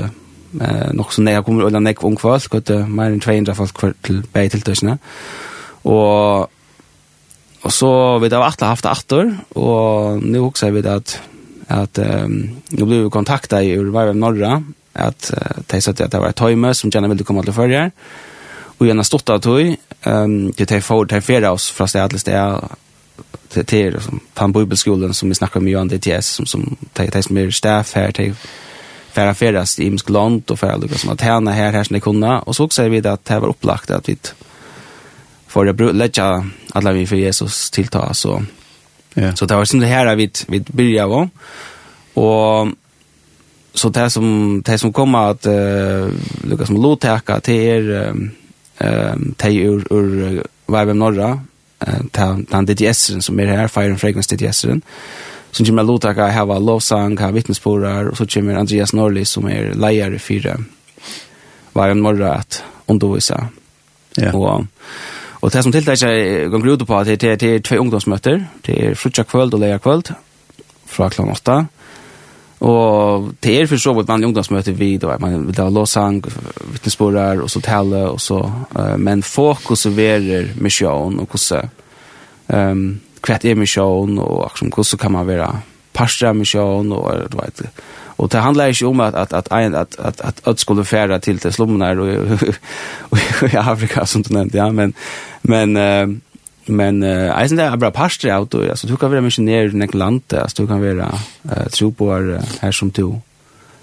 eh 0.60 0.92
nog 0.92 1.12
så 1.12 1.22
nära 1.22 1.42
kommer 1.42 1.66
eller 1.66 1.80
näck 1.80 2.04
ung 2.04 2.18
folk 2.18 2.48
gott 2.48 2.68
mer 2.68 3.10
än 3.10 3.20
200 3.20 3.54
folk 3.54 4.02
till 4.02 4.22
bäteltösna 4.32 4.98
och 5.82 6.50
Og 7.66 7.72
så 7.74 7.90
vet 8.22 8.30
jeg 8.30 8.42
at 8.42 8.60
jeg 8.60 8.66
har 8.68 8.74
haft 8.76 8.86
det 8.86 8.92
atter, 8.92 9.32
og 9.58 10.22
nå 10.22 10.44
også 10.46 10.70
jeg 10.70 10.86
at 10.86 11.20
at 11.66 11.98
um, 11.98 12.62
jeg 12.70 12.86
ble 12.86 13.10
kontaktet 13.10 13.66
i 13.66 13.72
Urvarve 13.74 14.14
Norra, 14.14 14.60
at 14.94 15.30
uh, 15.34 15.62
de 15.66 15.80
sa 15.82 15.90
at 15.90 15.98
det 16.12 16.20
var 16.22 16.30
et 16.30 16.38
tøyme 16.38 16.70
som 16.78 16.92
gjerne 16.94 17.10
ville 17.10 17.26
komme 17.26 17.42
til 17.42 17.56
førre. 17.56 17.88
Og 18.78 18.86
gjerne 18.86 19.04
stått 19.04 19.32
av 19.34 19.40
tøy, 19.42 19.74
um, 20.06 20.52
til 20.54 20.68
de 20.70 20.78
får 20.80 21.08
til 21.10 21.24
ferie 21.26 21.50
oss 21.50 21.66
fra 21.74 21.88
sted 21.90 22.14
til 22.14 22.22
sted, 22.22 22.76
til 23.50 23.66
til 23.66 23.98
som 24.02 24.20
på 24.34 24.60
bibelskolen 24.60 25.14
som 25.14 25.28
vi 25.28 25.34
snackar 25.34 25.60
om 25.60 25.68
Johan 25.68 25.90
DTS 25.90 26.26
som 26.38 26.46
som 26.46 26.76
tar 26.94 27.06
tar 27.06 27.22
som 27.22 27.36
är 27.36 27.50
staff 27.50 27.94
här 27.94 28.12
till 28.12 28.34
färra 29.12 29.34
färdas 29.34 29.78
i 29.78 29.86
Imsk 29.86 30.10
land 30.10 30.50
och 30.50 30.58
färra 30.58 30.76
Lucas 30.76 31.00
som 31.00 31.10
att 31.10 31.20
här 31.20 31.40
här 31.52 31.86
de 31.90 32.00
kunna 32.00 32.40
och 32.40 32.56
så 32.56 32.64
också 32.64 32.88
vi 32.88 33.08
att 33.08 33.24
det 33.24 33.38
var 33.38 33.48
upplagt 33.48 33.90
att 33.90 34.08
vi 34.08 34.16
för 35.56 35.66
att 35.66 35.96
lägga 35.96 36.46
alla 36.72 36.92
vi 36.92 37.06
för 37.06 37.16
Jesus 37.16 37.70
tillta 37.70 38.14
så 38.14 38.42
Ja. 39.18 39.36
så 39.36 39.46
det 39.46 39.56
var 39.56 39.64
som 39.64 39.80
det 39.80 39.86
här 39.86 40.16
vi 40.16 40.30
vi 40.48 40.60
börjar 40.60 41.06
va 41.06 41.28
och 42.14 42.68
så 43.74 43.88
det 43.88 44.10
som 44.10 44.62
det 44.64 44.78
som 44.78 44.92
kommer 44.92 45.30
att 45.30 45.46
uh, 45.46 46.08
Lucas 46.44 46.66
som 46.66 46.96
täcka 46.96 47.40
till 47.40 47.54
er 47.54 48.12
ehm 48.78 49.34
till 49.36 49.62
ur 49.62 49.86
ur 49.90 50.42
Vibem 50.66 50.98
Norra 50.98 51.40
eh 51.80 52.36
den 52.50 52.66
DTS 52.66 53.24
som 53.24 53.40
är 53.40 53.46
här 53.46 53.68
Fire 53.68 53.90
and 53.90 54.00
Fragrance 54.00 54.36
DTS 54.36 54.66
som 55.50 55.66
kommer 55.66 55.82
Lota 55.82 56.10
att 56.10 56.34
ha 56.34 56.58
lovsång, 56.58 57.18
ha 57.18 57.30
vittnesbörd 57.30 58.08
och 58.08 58.16
så 58.16 58.26
kommer 58.26 58.54
Andreas 58.54 58.92
Norli 58.92 59.24
som 59.24 59.46
är 59.46 59.74
lejare 59.74 60.18
för 60.18 60.56
Vibe 61.74 61.94
Norra 61.94 62.34
att 62.34 62.62
undervisa. 62.86 63.48
Ja. 64.16 64.32
Och 64.32 64.64
Og 65.46 65.52
det 65.54 65.60
som 65.62 65.70
tiltak 65.70 65.98
seg 66.00 66.48
ganger 66.50 66.72
ut 66.72 66.82
på, 66.88 67.00
det 67.06 67.20
er, 67.22 67.36
det 67.38 67.50
er 67.54 67.60
tve 67.62 67.78
ungdomsmøter, 67.78 68.40
det 68.66 68.76
er 68.82 68.96
frutja 68.98 69.22
kvöld 69.22 69.54
og 69.54 69.60
leia 69.62 69.78
kvöld, 69.78 70.10
fra 70.90 71.06
kl. 71.12 71.22
8. 71.30 71.58
Og 72.66 73.28
det 73.44 73.52
er 73.54 73.68
for 73.70 73.78
så 73.78 73.92
vidt 73.94 74.10
vanlig 74.10 74.26
ungdomsmøter 74.32 74.74
vi, 74.74 74.96
da 74.98 75.14
man 75.22 75.46
vil 75.46 75.60
ha 75.62 75.68
låsang, 75.70 76.18
vittnesporer, 76.72 77.44
og 77.44 77.52
så 77.52 77.62
tale, 77.62 78.02
og 78.10 78.18
så, 78.20 78.40
uh, 78.74 78.96
men 78.98 79.22
fokus 79.22 79.86
verer 79.94 80.50
misjon, 80.58 81.20
og 81.22 81.30
hvordan, 81.30 81.70
um, 82.50 82.84
hva 83.22 83.38
er 83.38 83.60
misjon, 83.60 84.18
og 84.18 84.50
hvordan 84.50 84.98
kan 84.98 85.14
man 85.14 85.30
være 85.30 85.52
parstra 85.96 86.32
mission 86.32 86.92
och 86.92 87.12
du 87.30 87.36
vet. 87.36 87.60
Och 88.16 88.28
det 88.28 88.38
handlar 88.38 88.68
ju 88.68 88.86
om 88.86 89.00
att 89.00 89.14
att 89.14 89.32
att 89.32 89.52
en 89.52 89.74
att 89.74 89.98
att 89.98 90.20
att 90.20 90.48
att 90.48 90.58
skulle 90.58 90.84
färra 90.84 91.18
till 91.20 91.38
till 91.38 91.52
slummarna 91.52 91.92
i 93.52 93.56
Afrika 93.56 94.06
sånt 94.06 94.30
nämnde 94.30 94.58
ja 94.58 94.72
men 94.72 94.92
men 95.42 95.76
eh, 95.76 96.06
men 96.66 97.02
eh 97.02 97.40
eisen 97.40 97.56
där 97.56 97.76
bara 97.76 97.90
pastor 97.90 98.38
out 98.38 98.50
då 98.50 98.70
alltså 98.70 98.86
du 98.86 98.96
kan 98.96 99.10
vara 99.10 99.20
missionär 99.20 99.76
i 99.76 99.84
ett 99.84 99.94
land 99.94 100.22
alltså 100.34 100.62
du 100.62 100.68
kan 100.68 100.80
vara 100.80 101.18
eh, 101.50 101.66
tro 101.66 101.92
på 101.92 102.12
här 102.60 102.72
som 102.72 102.90
du 102.90 103.14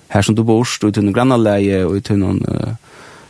här 0.07 0.21
som 0.21 0.35
du 0.35 0.43
bor 0.43 0.67
och 0.81 0.89
i 0.89 0.91
din 0.91 1.13
grannläge 1.13 1.85
och 1.85 1.97
i 1.97 1.99
din 1.99 2.45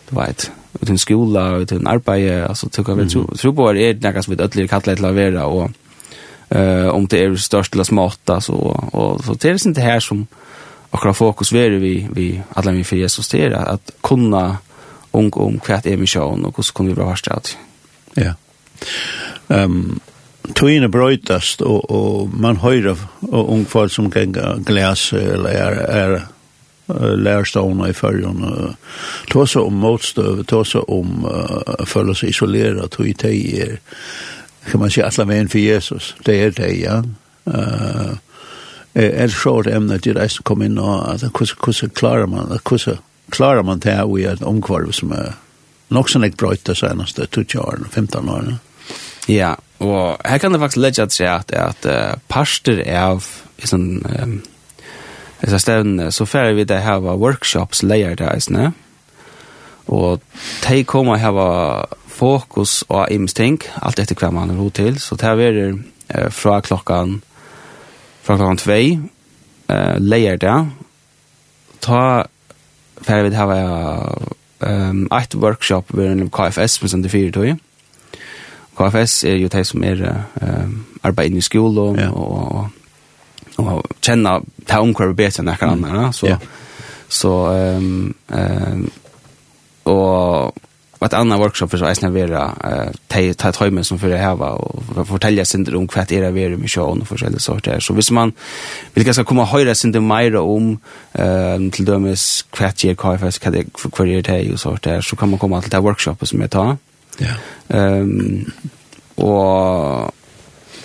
du 0.10 0.16
vet 0.16 0.52
i 0.82 0.86
din 0.86 0.98
skola 0.98 1.52
och 1.52 1.62
i 1.62 1.66
din 1.66 1.88
arbete 1.88 2.48
alltså 2.48 2.68
du 2.76 2.84
kan 2.84 2.98
vara 2.98 3.08
tro 3.38 3.54
på 3.56 3.76
är 3.76 3.94
något 3.94 4.26
som 4.26 4.36
vi 4.36 4.44
ödligt 4.44 4.70
kallar 4.70 4.96
till 4.96 5.06
att 5.06 5.16
vara 5.16 5.46
och 5.46 5.72
eh 6.54 6.88
om 6.88 7.08
det 7.08 7.24
är 7.24 7.36
störst 7.36 7.74
eller 7.74 7.84
smarta 7.84 8.42
så 8.42 8.56
och 8.94 9.26
så 9.26 9.34
det 9.34 9.66
inte 9.66 9.82
här 9.82 10.00
som 10.00 10.28
akkurat 10.92 11.18
fokus 11.18 11.54
är 11.54 11.70
vi 11.70 12.08
vi 12.14 12.42
alla 12.54 12.72
vi 12.72 12.84
för 12.84 12.96
Jesus 12.96 13.30
det 13.30 13.46
är 13.46 13.52
att 13.52 13.92
kunna 14.02 14.58
ung 15.12 15.32
om 15.34 15.60
kvärt 15.60 15.86
är 15.86 15.98
mission 15.98 16.46
och 16.46 16.58
hur 16.58 16.64
ska 16.64 16.84
vi 16.84 16.94
bra 16.94 17.10
värsta 17.10 17.34
att 17.34 17.58
ja 18.14 18.34
ehm 19.48 20.00
Tøyne 20.56 20.90
brøytast, 20.90 21.62
och 21.62 21.92
och 21.92 22.30
man 22.34 22.58
høyre 22.58 22.98
ung 23.32 23.66
folk 23.66 23.92
som 23.92 24.12
kan 24.12 24.34
glas 24.66 25.14
eller 25.14 25.50
är 25.50 26.14
er 26.14 26.28
lärstående 27.18 27.90
i 27.90 27.94
färgen. 27.94 28.76
Ta 29.32 29.46
sig 29.46 29.62
om 29.62 29.74
motstøv, 29.74 30.44
ta 30.44 30.64
sig 30.64 30.82
om 30.82 31.26
uh, 31.26 31.86
føle 31.86 32.16
sig 32.16 32.30
isolera, 32.30 32.88
tog 32.88 33.08
i 33.08 33.14
teier 33.14 33.80
kan 34.72 34.80
man 34.80 34.92
säga 34.92 35.06
alla 35.08 35.26
vägen 35.26 35.50
för 35.50 35.60
Jesus. 35.60 36.16
Det 36.24 36.44
är 36.44 36.52
det, 36.52 36.74
ja. 36.74 37.04
Uh, 37.48 38.16
er 38.94 39.28
så 39.28 39.62
det 39.62 39.74
emnet 39.74 40.04
til 40.06 40.18
reisen 40.18 40.46
kom 40.46 40.62
inn, 40.62 40.78
og 40.78 41.20
hvordan 41.20 41.90
klarer 41.96 42.28
man, 42.30 42.52
hvordan 42.62 43.00
klarer 43.32 43.64
man 43.66 43.80
det 43.80 43.98
i 44.20 44.26
et 44.30 44.44
omkvarv 44.46 44.92
som 44.94 45.12
er 45.12 45.34
nok 45.94 46.10
så 46.10 46.22
nekk 46.22 46.38
brøyt 46.38 46.66
det 46.68 46.78
seneste 46.78 47.26
20 47.26 47.60
år, 47.60 47.80
15 47.92 48.30
år. 48.30 48.54
Ja, 49.30 49.56
og 49.80 50.22
her 50.26 50.38
kan 50.38 50.54
det 50.54 50.62
faktisk 50.62 50.82
legge 50.82 51.04
at 51.04 51.16
seg 51.16 51.28
at, 51.28 51.52
at 51.52 51.86
uh, 51.90 52.20
parster 52.30 52.84
av 52.96 53.28
i 53.58 53.68
sånn 53.70 54.04
um, 54.06 54.40
så 55.44 55.60
stevne, 55.60 56.08
så 56.12 56.26
færre 56.26 56.54
vi 56.56 56.64
det 56.64 56.80
her 56.86 57.02
var 57.04 57.20
workshops 57.20 57.82
leier 57.84 58.16
det 58.16 58.30
eisne, 58.30 58.72
og 59.92 60.22
de 60.64 60.84
kommer 60.88 61.20
her 61.20 61.34
var 61.36 61.98
fokus 62.14 62.84
og 62.90 63.08
imsting, 63.12 63.60
alt 63.82 64.00
etter 64.00 64.18
hva 64.20 64.30
man 64.34 64.54
har 64.54 64.60
ro 64.62 64.70
til. 64.70 65.00
Så 65.02 65.18
det 65.20 65.30
er 65.30 65.60
eh, 65.74 66.30
fra 66.30 66.60
klokkan 66.62 67.22
fra 68.24 68.38
klokkan 68.38 68.58
2 68.58 68.72
eh, 68.74 69.98
leier 70.00 70.38
det. 70.38 70.58
Ta 71.82 72.24
fer 73.04 73.24
vi 73.24 73.36
hava 73.36 73.58
um, 74.64 75.08
et 75.12 75.36
workshop 75.36 75.92
ved 75.98 76.12
en 76.12 76.30
KFS 76.30 76.82
men 76.82 76.90
som 76.90 77.02
det 77.04 77.12
fyrer 77.12 77.32
tog. 77.32 77.58
KFS 78.78 79.24
er 79.24 79.36
jo 79.36 79.48
de 79.48 79.64
som 79.64 79.84
er 79.84 80.06
eh, 80.42 80.70
arbeid 81.04 81.36
i 81.36 81.42
skolen 81.42 82.00
ja. 82.00 82.10
og, 82.10 82.32
og, 82.32 82.70
og, 83.58 83.68
og 83.68 83.84
kjenne 84.02 84.40
ta 84.68 84.80
omkvar 84.82 85.14
bedre 85.14 85.44
enn 85.44 85.52
noen 85.52 85.80
mm. 85.80 85.86
andre. 85.90 86.14
Så, 86.14 86.28
ja. 86.32 86.38
så 87.10 87.34
um, 87.78 88.16
um, 88.30 88.92
og 89.86 90.54
Og 91.04 91.10
et 91.10 91.16
annet 91.20 91.42
workshop 91.42 91.74
for 91.74 91.82
så 91.82 91.90
eisne 91.90 92.14
vera 92.16 92.46
uh, 92.56 92.94
ta 93.12 93.20
et 93.50 93.58
høymen 93.60 93.84
som 93.84 94.00
fyrir 94.00 94.22
heva 94.22 94.54
og 94.56 95.02
fortelja 95.10 95.44
synder 95.44 95.76
om 95.76 95.84
hva 95.92 96.06
er 96.08 96.30
vera 96.32 96.56
mykje 96.56 96.80
og 96.80 97.02
noen 97.02 97.10
forskjellige 97.10 97.44
sorter. 97.44 97.84
Så 97.84 97.92
hvis 97.98 98.12
man 98.16 98.32
vil 98.96 99.04
komma 99.04 99.26
komme 99.28 99.46
høyre 99.52 99.76
det 99.76 100.02
meira 100.02 100.40
om 100.40 100.78
uh, 101.20 101.58
til 101.76 101.86
dømes 101.86 102.46
hva 102.56 102.72
er 102.72 102.96
KFS, 102.96 103.42
hva 103.44 103.52
er 103.52 103.68
hva 103.84 104.08
er 104.08 104.24
det 104.30 104.54
og 104.56 104.64
sorter, 104.64 105.02
så 105.02 105.20
kan 105.20 105.30
man 105.30 105.40
komme 105.40 105.60
til 105.62 105.76
det 105.76 105.84
workshopet 105.84 106.32
som 106.32 106.42
jeg 106.42 106.52
tar. 106.56 106.78
Ja. 107.20 107.36
ehm 107.70 108.52
och 109.16 110.14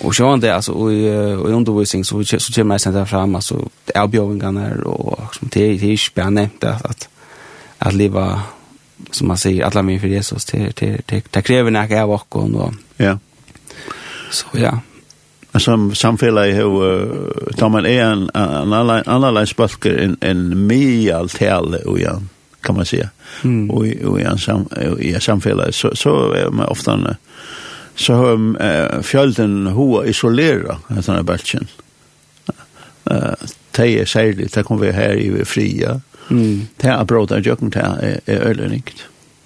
och 0.01 0.15
så 0.15 0.29
han 0.29 0.39
det 0.39 0.55
alltså 0.55 0.71
och 0.71 0.91
och 1.39 1.49
undervisning 1.49 2.05
så 2.05 2.23
så 2.23 2.53
kommer 2.53 2.73
jag 2.73 2.81
sen 2.81 2.93
där 2.93 3.05
fram 3.05 3.35
alltså 3.35 3.69
erbjudningarna 3.95 4.83
och 4.85 5.35
som 5.35 5.49
det 5.51 5.77
det 5.77 5.93
är 5.93 5.97
spännande 5.97 6.75
att 6.83 7.09
att 7.77 7.93
leva 7.93 8.41
som 9.11 9.27
man 9.27 9.37
säger 9.37 9.63
alla 9.63 9.81
min 9.81 9.99
för 9.99 10.07
Jesus 10.07 10.45
till 10.45 10.73
till 10.73 11.01
till 11.05 11.21
det 11.29 11.41
kräver 11.41 11.71
några 11.71 12.03
av 12.03 12.11
och 12.11 12.35
och 12.35 12.73
ja 12.97 13.19
så 14.31 14.45
ja 14.53 14.79
som 15.59 15.95
samfella 15.95 16.47
i 16.47 16.51
hur 16.51 17.53
tar 17.53 17.69
man 17.69 17.85
är 17.85 18.03
en 18.03 18.29
annan 18.33 19.03
annan 19.05 19.47
spalker 19.47 19.97
en 19.97 20.17
en 20.21 20.67
mial 20.67 21.29
tal 21.29 21.75
och 21.75 21.99
ja 21.99 22.21
kan 22.61 22.75
man 22.75 22.85
säga 22.85 23.09
mm. 23.43 23.71
och 23.71 23.85
och 24.05 24.21
i 24.21 24.37
sam 24.39 24.67
i 24.99 25.19
samfella 25.19 25.71
så 25.71 25.95
så 25.95 26.31
är 26.31 26.49
man 26.49 26.67
ofta 26.67 27.15
så 27.99 28.13
har 28.13 28.61
äh, 28.61 29.01
fjällen 29.01 29.67
hoa 29.67 30.05
isolera 30.05 30.77
den 30.87 31.15
här 31.15 31.23
balken. 31.23 31.67
Eh, 33.05 33.17
äh, 33.17 33.33
det 33.71 33.99
är 33.99 34.05
särskilt, 34.05 34.53
det 34.53 34.63
kommer 34.63 34.85
vi 34.85 34.91
här 34.91 35.13
i 35.13 35.45
fria. 35.45 36.01
Mm. 36.29 36.67
Det 36.81 36.89
er 36.89 37.03
bra 37.03 37.23
av 37.23 37.45
jøkken 37.45 37.71
kan 37.71 37.97
er, 38.01 38.19
er 38.27 38.47
øyelig. 38.47 38.83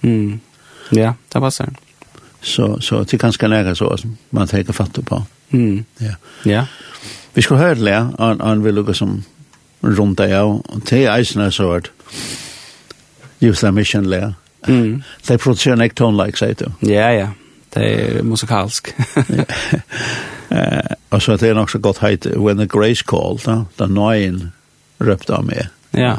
Mm. 0.01 0.39
Ja, 0.91 1.13
det 1.33 1.41
var 1.41 1.49
Så, 2.41 2.81
så 2.81 3.03
det 3.03 3.19
kan 3.19 3.19
ganske 3.19 3.47
nære 3.47 3.75
så, 3.75 3.97
som 3.97 4.17
man 4.31 4.47
tar 4.47 4.73
fatt 4.73 4.99
på. 5.05 5.23
Mm. 5.51 5.85
Ja. 6.01 6.13
ja. 6.45 6.65
Vi 7.33 7.41
skulle 7.41 7.61
høre 7.61 7.75
det, 7.75 8.15
han, 8.19 8.41
han 8.41 8.63
vil 8.63 8.73
lukke 8.73 8.93
som 8.93 9.23
rundt 9.83 10.17
deg 10.17 10.33
og 10.33 10.81
det 10.89 11.07
er 11.07 11.49
så 11.49 11.63
hørt. 11.63 11.91
Just 13.41 13.61
den 13.61 13.73
mission 13.73 14.03
there. 14.03 14.33
Mm. 14.67 15.03
Det 15.27 15.39
produserer 15.39 15.81
en 15.81 15.89
tone 15.89 16.25
like, 16.25 16.37
sier 16.37 16.53
du. 16.53 16.71
Ja, 16.87 17.11
ja. 17.11 17.27
Det 17.73 17.83
er 17.83 18.23
musikalsk. 18.23 18.93
Og 21.13 21.21
så 21.21 21.37
det 21.37 21.49
er 21.49 21.53
nok 21.53 21.69
så 21.69 21.79
godt 21.79 21.97
heit, 21.97 22.27
When 22.37 22.57
the 22.57 22.67
Grace 22.67 23.03
Call, 23.09 23.39
da, 23.45 23.63
da 23.79 23.87
nøyen 23.87 24.51
røpte 25.01 25.33
av 25.33 25.45
meg. 25.45 25.67
Ja. 25.93 25.99
Yeah. 25.99 26.17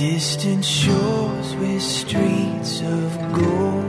distant 0.00 0.64
shores 0.64 1.54
with 1.56 1.82
streets 1.82 2.80
of 2.80 3.32
gold. 3.34 3.84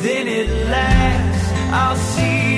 Then 0.00 0.26
at 0.26 0.48
last 0.70 1.52
I'll 1.70 1.96
see 1.96 2.55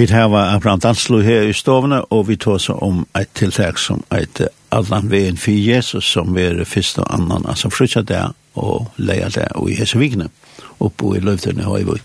vi 0.00 0.06
har 0.06 0.56
Abraham 0.56 0.80
Danslo 0.80 1.18
her 1.20 1.42
i 1.42 1.52
stovene, 1.52 1.98
og 2.08 2.28
vi 2.28 2.36
tar 2.36 2.56
oss 2.56 2.70
om 2.72 3.02
et 3.18 3.28
tiltak 3.36 3.76
som 3.78 4.00
heter 4.08 4.48
Allan 4.72 5.10
Veien 5.12 5.36
for 5.36 5.52
Jesus, 5.52 6.06
som 6.08 6.38
er 6.40 6.62
først 6.64 7.02
og 7.02 7.10
annan, 7.12 7.44
altså 7.44 7.68
flyttet 7.68 8.08
der 8.08 8.32
og 8.56 8.88
leia 8.96 9.28
der 9.28 9.52
og 9.60 9.68
i 9.68 9.76
Hesevikene, 9.76 10.30
oppe 10.80 11.12
i 11.18 11.20
løftene 11.20 11.60
i 11.60 11.68
Høyvøy. 11.68 12.00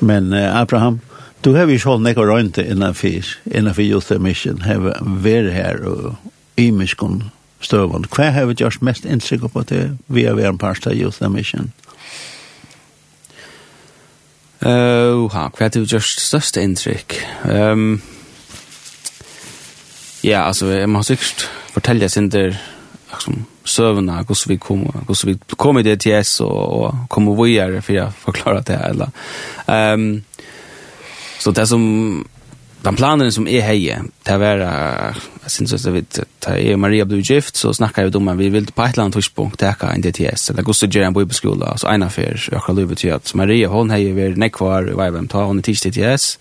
Men 0.00 0.32
uh, 0.32 0.60
Abraham, 0.60 0.98
du 1.44 1.52
har 1.54 1.70
jo 1.70 1.78
sjål 1.78 2.02
nekker 2.02 2.26
røynte 2.26 2.66
innanfor, 2.66 3.30
innanfor 3.46 3.86
Youth 3.86 4.18
Mission, 4.18 4.64
har 4.66 4.82
vært 5.06 5.52
her 5.54 5.84
og 5.86 6.16
i 6.58 6.72
Miskon 6.74 7.28
støvende. 7.60 8.10
Hva 8.10 8.32
har 8.34 8.50
vi 8.50 8.58
gjort 8.58 8.82
mest 8.82 9.06
innsikker 9.06 9.54
på 9.54 9.62
det? 9.70 9.92
Vi 10.08 10.26
har 10.26 10.34
vært 10.34 10.56
en 10.56 10.58
parst 10.58 10.90
av 10.90 10.98
Youth 10.98 11.22
Mission. 11.30 11.70
Ja. 11.70 11.87
Uh, 14.58 15.28
ha, 15.30 15.48
hva 15.54 15.66
er 15.66 15.74
det 15.74 15.84
just 15.86 16.20
største 16.22 16.62
inntrykk? 16.66 17.14
Um, 17.46 18.00
ja, 20.24 20.46
altså, 20.48 20.72
jeg 20.74 20.88
må 20.90 21.02
sikkert 21.06 21.46
fortelle 21.70 22.08
sin 22.10 22.30
der 22.32 22.56
liksom, 23.12 23.44
søvnene, 23.64 24.22
hvordan 24.26 24.50
vi 24.50 24.56
kom, 24.56 24.82
hvordan 24.82 25.30
vi 25.30 25.56
kom 25.56 25.78
i 25.78 25.84
DTS 25.86 26.40
og, 26.40 26.56
og 26.78 27.04
kom 27.10 27.28
og 27.30 27.38
vågjere 27.38 27.82
for 27.82 27.94
jeg 27.94 28.18
forklarer 28.24 28.66
det, 28.66 28.80
eller. 28.88 29.14
Um, 29.68 30.24
så 31.38 31.54
det 31.54 31.68
som 31.70 31.84
de 32.82 32.96
planerna 32.96 33.30
som 33.30 33.48
är 33.48 33.60
heje, 33.60 34.02
det 34.22 34.38
var 34.38 34.56
jag 35.48 35.50
syns 35.50 35.72
att 35.72 35.92
vet 35.92 36.18
jeg 36.46 36.74
og 36.74 36.78
Maria 36.78 37.04
blir 37.04 37.22
gift 37.22 37.56
så 37.56 37.72
snackar 37.72 38.04
vi 38.04 38.16
om 38.16 38.28
at 38.28 38.38
vi 38.38 38.48
vill 38.48 38.66
på 38.66 38.82
et 38.82 38.92
eller 38.92 39.04
annet 39.04 39.14
tidspunkt 39.14 39.58
täcka 39.58 39.86
en 39.86 40.02
DTS 40.02 40.50
eller 40.50 40.62
gå 40.62 40.72
så 40.72 40.86
gärna 40.86 41.12
på 41.12 41.34
skola 41.34 41.76
så 41.76 41.88
en 41.88 42.02
affär 42.02 42.48
jag 42.50 42.58
akkurat 42.58 42.76
lova 42.76 42.94
til 42.94 43.08
at 43.08 43.34
Maria 43.34 43.68
hon 43.68 43.90
hejer 43.90 44.12
vi 44.12 44.28
nekvar, 44.28 44.84
kvar 44.84 44.94
vad 44.94 45.12
vem 45.12 45.28
hun 45.32 45.58
er 45.58 45.62
tids 45.62 45.80
DTS 45.80 46.38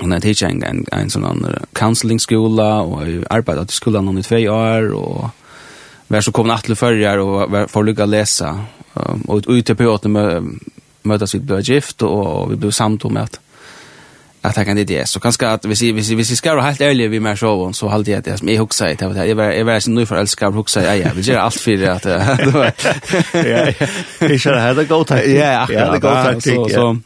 hun 0.00 0.12
er 0.12 0.20
tids 0.20 0.42
en 0.42 0.62
en, 0.62 0.86
en 0.92 1.10
sån 1.10 1.46
counseling 1.72 2.20
skola 2.20 2.80
och 2.80 3.02
arbetat 3.30 3.86
i 3.86 3.90
noen 3.90 4.18
i 4.18 4.22
två 4.22 4.36
år 4.36 4.94
och 4.94 5.30
vär 6.08 6.20
så 6.20 6.32
kom 6.32 6.50
att 6.50 6.78
förra 6.78 7.22
och 7.22 7.70
får 7.70 7.84
lycka 7.84 8.06
läsa 8.06 8.64
och 9.28 9.42
ute 9.48 9.74
på 9.74 9.84
åt 9.84 10.04
mötas 11.02 11.34
vi 11.34 11.38
blev 11.38 11.60
gift 11.60 12.02
och 12.02 12.52
vi 12.52 12.56
blev 12.56 12.70
samtal 12.70 13.12
med 13.12 13.22
att 13.22 13.40
att 14.46 14.56
han 14.56 14.64
kan 14.64 14.76
det 14.76 14.84
det 14.84 15.08
så 15.08 15.20
kanske 15.20 15.48
att 15.48 15.64
vi 15.64 15.76
ser 15.76 15.92
vi 15.92 16.04
ser 16.04 16.14
vi 16.14 16.24
ska 16.24 16.54
vara 16.54 16.62
helt 16.62 16.80
ärliga 16.80 17.08
vi 17.08 17.20
mer 17.20 17.36
showen 17.36 17.74
så 17.74 17.88
håller 17.88 18.12
jag 18.12 18.22
det 18.22 18.38
som 18.38 18.48
jag 18.48 18.58
huxar 18.58 18.94
det 18.98 19.06
var 19.06 19.24
jag 19.24 19.36
var 19.36 19.44
jag 19.44 19.64
var 19.64 19.80
så 19.80 19.90
nu 19.90 20.06
för 20.06 20.16
älskar 20.16 20.50
huxar 20.50 20.82
ja 20.82 20.94
ja 20.94 21.10
vi 21.14 21.22
gör 21.22 21.38
allt 21.38 21.60
för 21.60 21.88
att 21.88 22.04
ja 22.04 23.72
jag 24.20 24.40
ska 24.40 24.60
ha 24.60 24.74
det 24.74 24.84
gott 24.84 25.10
ja 25.10 25.66
ja 25.70 25.92
det 25.92 25.98
gott 25.98 26.24
taktik 26.24 26.72
så 26.74 26.98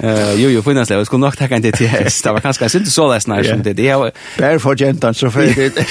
Eh 0.00 0.34
jo 0.36 0.48
jo 0.50 0.62
finnas 0.62 0.88
det. 0.88 0.94
Jag 0.94 1.06
skulle 1.06 1.20
nog 1.20 1.36
tacka 1.36 1.56
inte 1.56 1.72
till 1.72 1.86
häst. 1.86 2.24
Det 2.24 2.32
var 2.32 2.40
kanske 2.40 2.78
inte 2.78 2.90
så 2.90 3.12
läs 3.12 3.26
när 3.26 3.42
som 3.42 3.62
det. 3.62 3.72
Det 3.72 3.88
är 3.88 4.12
där 4.38 4.58
för 4.58 4.76
gentan 4.76 5.14
så 5.14 5.30
för 5.30 5.40
det. 5.40 5.86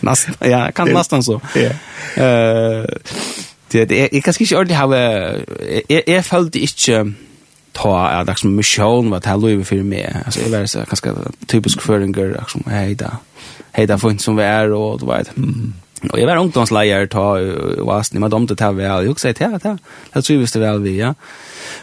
Nästan 0.00 0.34
ja, 0.50 0.70
kan 0.72 0.88
nästan 0.88 1.22
så. 1.22 1.40
Ja. 1.54 1.70
Eh 2.24 2.84
det 3.70 4.14
är 4.14 4.20
kanske 4.20 4.44
inte 4.44 4.56
ordentligt 4.56 4.78
har 4.78 4.96
jag 5.88 6.02
jag 6.06 6.26
följde 6.26 6.58
inte 6.58 7.12
ta 7.82 8.24
ja, 8.26 8.34
som 8.34 8.56
mission 8.56 9.10
vad 9.10 9.22
det 9.22 9.28
här 9.28 9.36
lever 9.36 9.64
för 9.64 9.82
mig. 9.82 10.16
Alltså 10.24 10.40
det 10.40 10.58
var 10.58 10.66
så 10.66 10.78
ganska 10.78 11.14
typisk 11.46 11.80
föringer 11.80 12.36
liksom 12.38 12.62
hej 12.66 12.94
där. 12.94 13.16
Hej 13.72 13.86
där 13.86 13.98
fint 13.98 14.20
som 14.20 14.36
vi 14.36 14.42
är 14.42 14.72
och 14.72 15.00
du 15.00 15.06
vet. 15.06 15.36
Mm. 15.36 15.72
Och 16.12 16.18
jag 16.18 16.26
var 16.26 16.36
ungdomsleier 16.36 17.06
ta 17.06 17.38
och 17.82 18.00
asni 18.00 18.20
med 18.20 18.30
dem 18.30 18.46
det 18.46 18.60
här 18.60 18.72
väl. 18.72 19.06
Jag 19.06 19.20
säger 19.20 19.34
det 19.34 19.64
här. 19.64 19.78
Det 20.12 20.22
tror 20.22 20.38
visst 20.38 20.56
väl 20.56 20.82
vi 20.82 20.98
ja. 20.98 21.14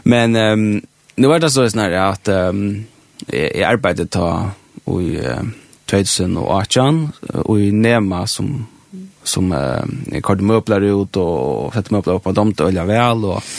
Men 0.04 0.36
ehm 0.36 0.82
nu 1.16 1.28
var 1.28 1.40
det 1.40 1.50
så 1.50 1.70
snarare 1.70 2.08
att 2.08 2.28
ehm 2.28 2.86
jag 3.28 3.62
arbetade 3.62 4.08
ta 4.08 4.50
och 4.84 5.02
Tøysen 5.86 6.34
2018, 6.34 7.12
og 7.46 7.60
i 7.62 7.70
Nema 7.72 8.24
som, 8.26 8.66
som 9.24 9.52
eh, 9.54 10.22
kardemøpler 10.26 10.88
ut 10.90 11.18
og 11.22 11.76
fettemøpler 11.76 12.18
opp, 12.18 12.30
og 12.32 12.38
de 12.40 12.46
til 12.54 12.72
Ølja 12.72 12.86
Vel, 12.90 13.28
og 13.30 13.52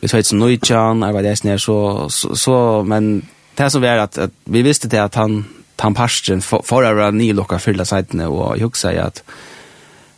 vi 0.00 0.08
så 0.08 0.16
ett 0.16 0.32
nöjtjan, 0.32 1.02
jag 1.02 1.12
var 1.12 1.22
där 1.22 1.34
snär 1.34 1.58
så, 1.58 2.08
så, 2.08 2.36
så, 2.36 2.82
men 2.82 3.26
det 3.54 3.70
som 3.70 3.84
er 3.84 3.98
at, 3.98 4.18
at 4.18 4.30
vi 4.44 4.62
visste 4.62 4.88
det 4.88 5.00
at 5.02 5.14
han, 5.14 5.44
han 5.80 5.94
parsten 5.94 6.42
förra 6.42 6.94
var 6.94 7.12
ni 7.12 7.32
lockar 7.32 7.58
fylla 7.58 7.84
og 8.28 8.56
jeg 8.56 8.62
jag 8.62 8.76
säger 8.76 9.04
at 9.04 9.22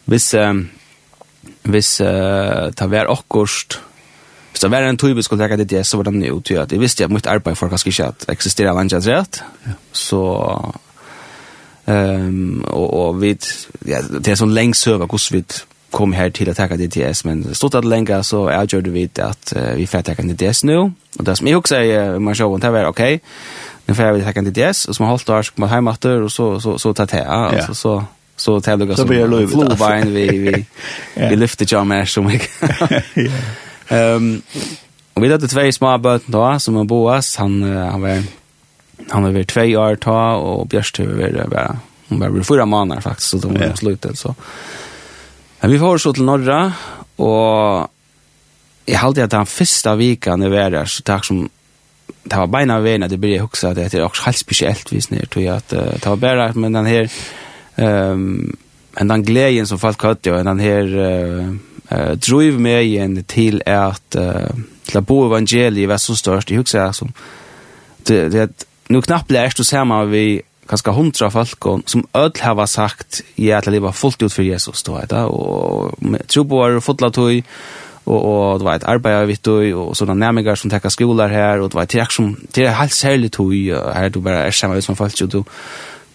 hvis, 0.05 0.35
um, 0.35 0.71
hvis 1.62 2.01
uh, 2.01 2.71
det 2.79 2.90
var 2.90 3.07
akkurat, 3.07 3.81
hvis 4.51 4.61
det 4.61 4.71
var 4.71 4.83
en 4.83 4.97
tog 4.97 5.16
vi 5.16 5.23
skulle 5.23 5.57
det 5.57 5.71
det, 5.71 5.87
så 5.87 5.97
var 5.97 6.05
det 6.05 6.12
nye 6.12 6.40
till 6.40 6.57
at 6.57 6.73
jeg 6.73 6.81
visste 6.81 7.05
at 7.05 7.11
mitt 7.11 7.27
arbeid 7.27 7.57
for 7.57 7.68
kanskje 7.68 7.88
ikke 7.88 8.05
at 8.05 8.25
eksisterer 8.29 8.75
landet 8.75 9.07
rett, 9.07 9.42
ja. 9.66 9.73
så 9.92 10.73
Ehm 11.87 12.29
um, 12.29 12.64
och 12.64 13.09
och 13.09 13.23
vi 13.23 13.38
ja, 13.85 14.03
det 14.21 14.31
är 14.31 14.37
så 14.37 14.47
länge 14.47 14.75
söva 14.75 15.07
hur 15.07 15.33
vi 15.33 15.45
kom 15.92 16.14
her 16.16 16.33
til 16.35 16.50
å 16.50 16.55
takke 16.57 16.78
DTS, 16.81 17.24
men 17.28 17.42
stort 17.57 17.76
at 17.78 17.88
lenge 17.88 18.22
så 18.26 18.46
jeg 18.50 18.72
gjør 18.72 18.87
det 18.87 18.94
vidt 18.94 19.20
at 19.22 19.52
uh, 19.57 19.72
vi 19.78 19.87
får 19.88 20.07
takke 20.09 20.24
DTS 20.28 20.64
nå. 20.68 20.78
Og 21.18 21.26
det 21.28 21.37
som 21.38 21.48
jeg 21.48 21.61
også 21.61 21.76
sier, 21.76 22.18
man 22.18 22.38
ser 22.38 22.57
det 22.62 22.72
var 22.72 22.88
ok, 22.90 23.05
nu 23.88 23.94
får 23.98 24.16
vi 24.16 24.24
takke 24.24 24.44
DTS, 24.48 24.87
og 24.88 24.96
som 24.96 25.07
har 25.07 25.14
holdt 25.14 25.31
år, 25.37 25.46
så 25.46 25.55
kommer 25.55 25.70
jeg 25.70 25.81
hjemme 25.81 25.96
etter, 25.98 26.26
og 26.26 26.33
så, 26.33 26.48
så, 26.64 26.76
så 26.81 26.92
tar 26.96 27.16
jeg 27.16 27.28
her, 27.28 27.62
og 27.62 27.64
så, 27.70 27.78
så 27.85 28.00
så 28.42 28.57
tar 28.64 28.78
det 28.81 28.96
som 28.96 29.07
flowbein, 29.46 30.09
vi, 30.11 30.22
vi, 30.40 30.52
vi 31.14 31.37
lyfter 31.37 31.68
ikke 31.68 31.83
mer 31.87 32.09
som 32.11 32.26
jeg. 32.33 32.40
um, 33.92 34.31
og 35.12 35.22
vi 35.22 35.28
hadde 35.31 35.50
tve 35.52 35.66
små 35.76 35.92
bøten 36.02 36.33
da, 36.33 36.57
som 36.59 36.81
er 36.81 36.88
Boas, 36.88 37.35
han, 37.38 37.61
han 37.62 38.02
var 38.02 38.24
han 39.11 39.35
var 39.35 39.42
tve 39.48 39.66
år 39.78 39.98
ta, 40.00 40.20
og 40.38 40.68
Bjørstøv 40.72 41.16
var, 41.18 41.37
var, 41.50 41.76
var, 42.09 42.28
var 42.28 42.46
fyra 42.46 42.64
måneder 42.64 43.00
faktisk, 43.00 43.28
så 43.28 43.42
det 43.42 43.52
var 43.52 43.66
yeah. 43.66 43.76
slutet, 43.76 44.18
så 44.18 44.35
Men 45.62 45.70
vi 45.70 45.79
får 45.79 46.03
så 46.03 46.12
til 46.12 46.27
Norra, 46.27 46.61
og 47.22 47.90
jeg 48.88 48.98
halte 48.98 49.22
at 49.22 49.35
den 49.35 49.46
første 49.46 49.94
vikan 49.98 50.42
jeg 50.42 50.51
var 50.51 50.72
der, 50.75 50.90
så 50.90 51.05
takk 51.07 51.27
som 51.29 51.44
det 52.22 52.38
var 52.38 52.51
beina 52.51 52.77
av 52.79 52.85
veien 52.87 53.03
at 53.03 53.14
jeg 53.14 53.20
ble 53.22 53.38
at 53.38 53.79
det 53.79 53.94
er 53.98 54.05
også 54.05 54.27
helt 54.27 54.38
spesielt 54.38 54.90
vis 54.92 55.11
nere, 55.11 55.27
tror 55.31 55.42
jeg 55.42 55.62
at 55.62 55.70
det 55.70 56.07
var 56.07 56.20
bare, 56.22 56.51
men 56.55 56.75
den 56.75 56.87
her 56.87 57.09
um, 57.79 58.53
men 58.98 59.09
den 59.09 59.25
gleden 59.25 59.66
som 59.66 59.79
folk 59.79 60.03
hadde, 60.03 60.35
og 60.35 60.44
den 60.44 60.61
her 60.61 60.90
uh, 60.92 61.48
uh, 61.90 62.12
driv 62.20 62.61
meg 62.61 62.85
igjen 62.90 63.16
til 63.25 63.62
at 63.66 64.18
uh, 64.18 64.51
til 64.88 65.01
å 65.01 65.07
bo 65.07 65.22
evangeliet 65.29 65.88
var 65.88 66.03
så 66.03 66.16
størst, 66.18 66.51
jeg 66.51 66.61
huksa 66.61 66.90
som 66.92 67.12
det, 68.07 68.27
det, 68.35 68.48
nu 68.90 69.01
knappt 69.01 69.31
du 69.31 69.62
ser 69.62 69.64
samma 69.64 70.03
vi 70.11 70.42
kanskje 70.72 70.94
hundra 70.96 71.30
folk 71.30 71.68
som 71.87 72.06
öll 72.16 72.32
hava 72.40 72.66
sagt 72.66 73.20
ja 73.37 73.61
til 73.61 73.72
å 73.72 73.76
leve 73.76 73.92
fullt 73.92 74.22
ut 74.22 74.32
for 74.32 74.44
Jesus 74.44 74.82
då 74.82 74.96
vet 74.96 75.12
och 75.12 75.94
tro 76.26 76.44
på 76.44 76.56
var 76.56 76.80
fotla 76.80 77.11
tog 77.11 77.42
och 78.04 78.24
og 78.24 78.61
du 78.61 78.64
vet 78.64 78.85
arbeta 78.85 79.26
vitt 79.26 79.46
och 79.46 79.88
och 79.88 79.96
såna 79.96 80.56
som 80.56 80.70
täcker 80.70 80.88
skolor 80.88 81.28
här 81.28 81.61
och 81.61 81.70
du 81.70 81.78
vet 81.78 81.92
det 81.92 82.12
som 82.12 82.37
det 82.54 82.64
er 82.64 82.70
helt 82.70 82.92
særlig 82.92 83.32
tog 83.32 83.52
här 83.54 84.08
du 84.11 84.20
bara 84.20 84.46
är 84.46 84.50
sammen 84.50 84.82
som 84.82 84.96
folk 84.96 85.14
du 85.30 85.44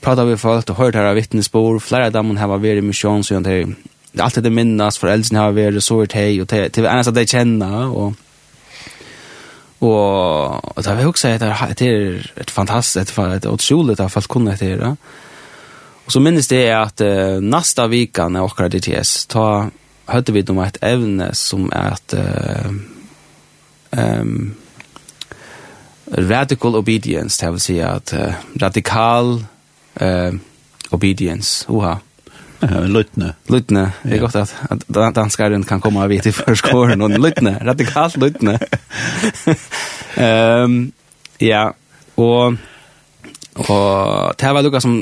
pratar 0.02 0.26
vi 0.26 0.38
folk 0.38 0.70
och 0.70 0.78
her 0.78 1.06
av 1.06 1.16
vittnesbörd 1.16 1.82
flera 1.82 2.06
av 2.06 2.12
dem 2.12 2.38
har 2.38 2.48
varit 2.48 2.84
mission 2.84 3.24
så 3.24 3.34
jag 3.34 3.44
det 3.44 4.24
alltid 4.24 4.44
det 4.44 4.50
minnas 4.50 4.98
för 4.98 5.08
äldre 5.08 5.38
har 5.38 5.52
vært, 5.52 5.84
så 5.84 5.98
vart 5.98 6.14
hej 6.14 6.42
och 6.42 6.48
till 6.48 6.86
annars 6.86 7.08
att 7.08 7.16
de 7.16 7.26
kjenner, 7.26 7.88
och 7.88 8.14
Och 9.80 10.84
da 10.84 10.90
jag 10.90 10.96
vill 10.96 11.08
också 11.08 11.22
säga 11.22 11.54
att 11.54 11.78
det 11.78 11.88
är 11.88 12.32
ett 12.36 12.52
fantastiskt 12.52 13.18
et, 13.20 13.36
et 13.36 13.46
otroligt 13.46 14.00
att 14.00 14.14
folk 14.14 14.28
kunde 14.28 14.56
det 14.56 14.76
där. 14.76 14.96
Och 16.06 16.12
så 16.12 16.20
minnes 16.20 16.48
det 16.48 16.68
at 16.68 16.82
att 16.82 17.02
uh, 17.02 17.42
nästa 17.42 17.88
vecka 17.88 18.30
när 18.30 18.46
akkurat 18.46 18.74
i 18.74 18.82
TS 18.82 19.26
da 19.26 19.70
hørte 20.06 20.32
vi 20.32 20.44
om 20.44 20.60
ett 20.60 20.78
evne 20.82 21.34
som 21.34 21.72
är 21.72 21.92
att 21.92 22.14
ehm 22.14 22.86
um, 23.92 24.56
radical 26.12 26.76
obedience, 26.76 27.46
det 27.46 27.52
vill 27.52 27.60
säga 27.60 27.88
att 27.90 28.14
uh, 28.14 28.34
radikal 28.56 29.46
uh, 30.02 30.34
obedience, 30.90 31.66
oha. 31.68 32.00
Lutne. 32.62 33.34
Lutne. 33.48 33.92
Det 34.04 34.16
är 34.16 34.20
gott 34.20 34.36
att 34.36 34.56
att 34.70 35.16
danskar 35.16 35.50
kan 35.50 35.64
kan 35.64 35.82
komma 35.82 36.08
vet 36.08 36.26
i 36.26 36.32
förskåren 36.32 37.02
och 37.02 37.10
Lutne, 37.10 37.60
radikalt 37.62 38.18
Lutne. 38.18 38.60
Ehm 40.16 40.92
ja, 41.38 41.74
och 42.16 42.54
og 43.58 44.36
det 44.40 44.54
var 44.54 44.62
lukka 44.62 44.80
som 44.80 45.00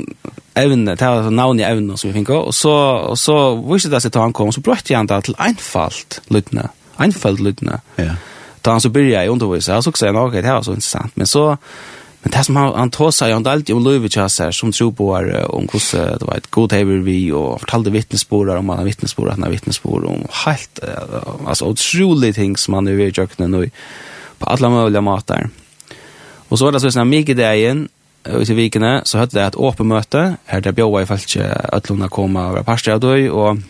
evne, 0.56 0.94
det 0.96 1.06
var 1.06 1.30
navn 1.30 1.60
i 1.60 1.66
evne 1.66 1.98
som 1.98 2.08
vi 2.08 2.14
finko, 2.16 2.38
og 2.48 2.54
så, 2.54 2.72
og 3.12 3.18
så 3.20 3.36
visste 3.68 3.90
det 3.92 4.00
seg 4.02 4.14
til 4.14 4.24
han 4.24 4.32
kom, 4.36 4.52
så 4.52 4.62
brøtte 4.64 4.96
han 4.96 5.08
det 5.10 5.18
til 5.28 5.36
einfalt 5.42 6.20
lydne, 6.32 6.70
einfalt 7.02 7.42
lydne. 7.44 7.80
Ja. 8.00 8.16
Da 8.64 8.76
han 8.76 8.80
så 8.80 8.90
byrja 8.90 9.24
i 9.24 9.28
undervisa, 9.28 9.76
og 9.76 9.84
så 9.84 9.92
sa 9.94 10.08
han, 10.08 10.16
ok, 10.16 10.38
det 10.40 10.48
var 10.48 10.64
så 10.64 10.76
interessant, 10.76 11.12
men 11.16 11.28
så, 11.28 11.44
Men 12.26 12.32
det 12.34 12.40
som 12.42 12.56
han, 12.58 12.72
han 12.74 12.90
tog 12.90 13.12
seg, 13.14 13.30
han 13.30 13.44
talte 13.46 13.70
om 13.70 13.84
Louis 13.84 14.10
Kjasser, 14.10 14.50
som 14.50 14.72
tro 14.74 14.88
på 14.98 15.04
er, 15.14 15.28
om 15.46 15.68
hvordan 15.70 16.16
det 16.18 16.26
var 16.26 16.40
et 16.40 16.48
god 16.50 16.72
hever 16.74 17.04
vi, 17.06 17.20
og 17.30 17.60
fortalte 17.62 17.92
vittnesborer 17.94 18.58
om 18.58 18.72
han 18.72 18.80
har 18.80 18.88
vittnesborer, 18.88 19.36
han 19.36 19.46
har 19.46 19.52
vittnesborer 19.54 20.08
om 20.10 20.24
helt, 20.40 20.80
altså 21.46 21.70
utrolig 21.70 22.32
ting 22.34 22.58
som 22.58 22.74
han 22.74 22.90
er 22.90 22.98
ved 22.98 23.12
i 23.12 23.16
kjøkkenet 23.20 23.52
nå, 23.52 23.62
på 24.42 24.50
alle 24.56 24.72
mulige 24.74 25.04
måter. 25.06 25.46
Og 26.50 26.58
så 26.58 26.66
var 26.66 26.74
det 26.74 26.82
sånn, 26.82 27.06
mye 27.14 27.38
det 27.38 27.54
igjen, 27.60 27.86
ut 28.26 28.50
i 28.50 28.58
vikene, 28.58 28.92
så 29.06 29.22
hørte 29.22 29.38
det 29.38 29.46
et 29.46 29.62
åpen 29.70 29.92
møte, 29.94 30.26
her 30.50 30.66
der 30.66 30.74
bjøva 30.74 31.06
i 31.06 31.06
felt 31.06 31.30
ikke 31.30 31.46
at 31.78 31.94
Lona 31.94 32.10
kom 32.10 32.34
og 32.42 32.58
var 32.58 32.66
parstret 32.66 32.98
og 32.98 33.06
døy, 33.06 33.30
og, 33.30 33.62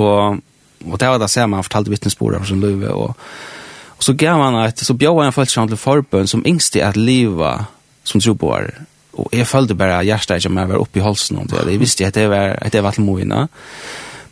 og, 0.00 0.40
og 0.88 0.96
det 0.96 1.12
var 1.12 1.20
det 1.20 1.28
samme, 1.36 1.60
han 1.60 1.68
fortalte 1.68 1.92
vittnesborer 1.92 2.40
for 2.40 2.54
sin 2.54 2.64
Louis, 2.64 2.88
og 2.88 3.12
Og 4.00 4.04
så 4.06 4.14
gav 4.16 4.40
han 4.40 4.54
et, 4.64 4.80
så 4.80 4.94
bjør 4.96 5.18
han 5.26 5.34
folk 5.36 5.50
til 5.52 5.76
forbøn 5.76 6.30
som 6.30 6.44
yngst 6.48 6.78
i 6.80 6.80
at 6.80 6.96
liva 6.96 7.66
som 8.08 8.20
tro 8.20 8.32
på 8.32 8.54
her. 8.54 8.70
Og 9.20 9.28
jeg 9.36 9.44
følte 9.46 9.76
bare 9.76 10.00
hjertet 10.08 10.38
ikke 10.40 10.48
om 10.48 10.60
jeg 10.62 10.70
var 10.70 10.80
oppe 10.80 11.00
i 11.00 11.02
halsen 11.04 11.42
om 11.42 11.50
det. 11.50 11.66
Jeg 11.68 11.80
visste 11.82 12.06
at 12.06 12.16
det 12.16 12.30
var, 12.32 12.56
at 12.56 12.72
det 12.72 12.80
var 12.82 12.96
til 12.96 13.04
moina. 13.04 13.42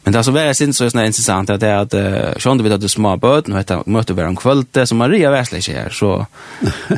Men 0.04 0.14
det 0.14 0.18
er 0.22 0.24
så 0.24 0.32
veldig 0.32 0.54
sin 0.56 0.72
så 0.72 0.86
er 0.86 0.94
det 0.94 1.02
interessant 1.10 1.50
at 1.52 1.60
det 1.60 1.68
er 1.68 1.82
at 1.84 1.94
uh, 1.98 2.38
sånn 2.40 2.56
du 2.56 2.62
vet 2.64 2.78
at 2.78 2.80
du 2.80 2.88
små 2.88 3.10
bød, 3.20 3.50
nå 3.50 3.58
heter 3.58 3.82
møte 3.92 4.14
hver 4.16 4.30
om 4.30 4.38
kvølte, 4.40 4.86
så 4.88 4.96
Maria 4.96 5.28
var 5.34 5.44
ikke 5.44 5.74
her, 5.74 5.92
så, 5.92 6.14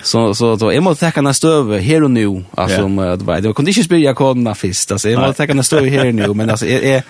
så, 0.05 0.29
så, 0.37 0.53
så 0.61 0.71
jeg 0.71 0.85
måtte 0.87 1.03
tekke 1.03 1.19
henne 1.19 1.33
støve 1.35 1.81
her 1.83 2.07
og 2.07 2.13
nå. 2.15 2.29
altså, 2.55 2.77
yeah. 2.77 2.87
om, 2.87 3.01
det 3.01 3.27
var, 3.27 3.43
det 3.43 3.51
var, 3.51 3.57
kunne 3.59 3.75
ikke 3.75 3.89
spyrja 3.89 4.15
kodene 4.15 4.55
først, 4.55 4.95
altså, 4.95 5.11
jeg 5.11 5.19
måtte 5.19 5.41
tekke 5.41 5.57
henne 5.57 5.67
støve 5.67 5.91
her 5.91 6.13
og 6.13 6.21
nå. 6.21 6.31
men 6.39 6.55
altså, 6.55 6.71
jeg, 6.71 6.85
jeg, 6.87 7.03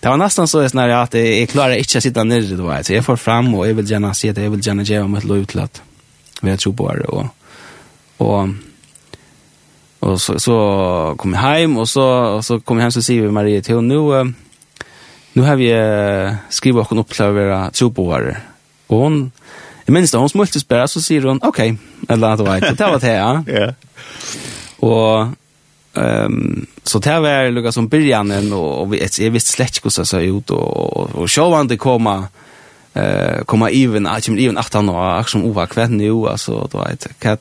Det 0.00 0.08
var 0.08 0.16
nästan 0.16 0.48
så 0.48 0.68
snarare 0.68 1.00
att 1.00 1.14
jag 1.14 1.48
klarar 1.48 1.74
inte 1.74 1.98
att 1.98 2.02
sitta 2.02 2.24
ner 2.24 2.40
det 2.40 2.62
var. 2.62 2.82
Så 2.82 2.92
jag 2.92 3.04
får 3.04 3.16
fram 3.16 3.54
och 3.54 3.68
jag 3.68 3.74
vill 3.74 3.90
gärna 3.90 4.14
se 4.14 4.32
det, 4.32 4.42
jag 4.42 4.50
vill 4.50 4.66
gärna 4.66 4.82
ge 4.82 5.02
mig 5.02 5.18
ett 5.18 5.24
lov 5.24 5.44
till 5.44 5.60
att 5.60 5.82
vi 6.42 6.56
tror 6.56 6.72
på 6.72 6.94
det. 6.94 7.04
Och, 7.04 7.26
och, 8.16 8.48
och 9.98 10.20
så, 10.20 10.40
så 10.40 11.14
kom 11.18 11.34
jag 11.34 11.40
hem 11.40 11.76
och 11.76 11.88
så, 11.88 12.04
och 12.08 12.44
så 12.44 12.60
kom 12.60 12.76
jag 12.76 12.82
hem 12.82 12.92
så 12.92 13.02
säger 13.02 13.22
vi 13.22 13.30
Maria 13.30 13.62
till 13.62 13.80
nu, 13.80 14.34
nu 15.32 15.42
har 15.42 15.56
vi 15.56 16.36
skrivit 16.48 16.86
och 16.92 16.98
upp 16.98 17.08
till 17.08 17.24
att 17.24 17.34
vara 17.34 17.70
tro 17.70 17.92
på 17.92 18.18
det. 18.18 18.36
Och 18.86 18.98
hon, 18.98 19.32
i 19.86 19.90
minst 19.90 20.14
hon 20.14 20.28
smultes 20.28 20.68
bara 20.68 20.88
så 20.88 21.00
säger 21.00 21.22
hon 21.22 21.40
okej, 21.42 21.72
okay. 21.72 22.14
eller 22.14 22.28
att 22.28 22.38
det 22.38 22.44
var 22.44 22.60
det. 22.60 22.74
Det 22.78 22.86
var 22.86 23.00
det, 23.00 23.12
ja. 23.12 23.74
Och 24.78 25.26
Ehm 25.98 26.66
så 26.88 26.98
det 26.98 27.20
var 27.20 27.50
Lucas 27.50 27.74
som 27.74 27.88
början 27.88 28.52
och, 28.52 28.82
och 28.82 28.96
jag 29.18 29.30
visste 29.30 29.50
slett 29.50 29.74
inte 29.74 29.84
hur 29.84 29.90
så 29.90 30.04
såg 30.04 30.22
ut 30.22 30.50
och, 30.50 30.96
och, 31.14 31.30
show 31.30 31.54
han 31.54 31.68
det 31.68 31.76
komma 31.76 32.28
eh 32.94 33.44
komma 33.44 33.70
even 33.70 34.06
att 34.06 34.28
jag 34.28 34.40
even 34.40 34.58
åtta 34.58 34.80
år 34.80 35.18
och 35.18 35.28
som 35.28 35.44
ova 35.44 35.66
kvätt 35.66 35.90
nu 35.90 36.10
alltså 36.28 36.68
då 36.72 36.78
vet 36.78 37.06
kat 37.18 37.40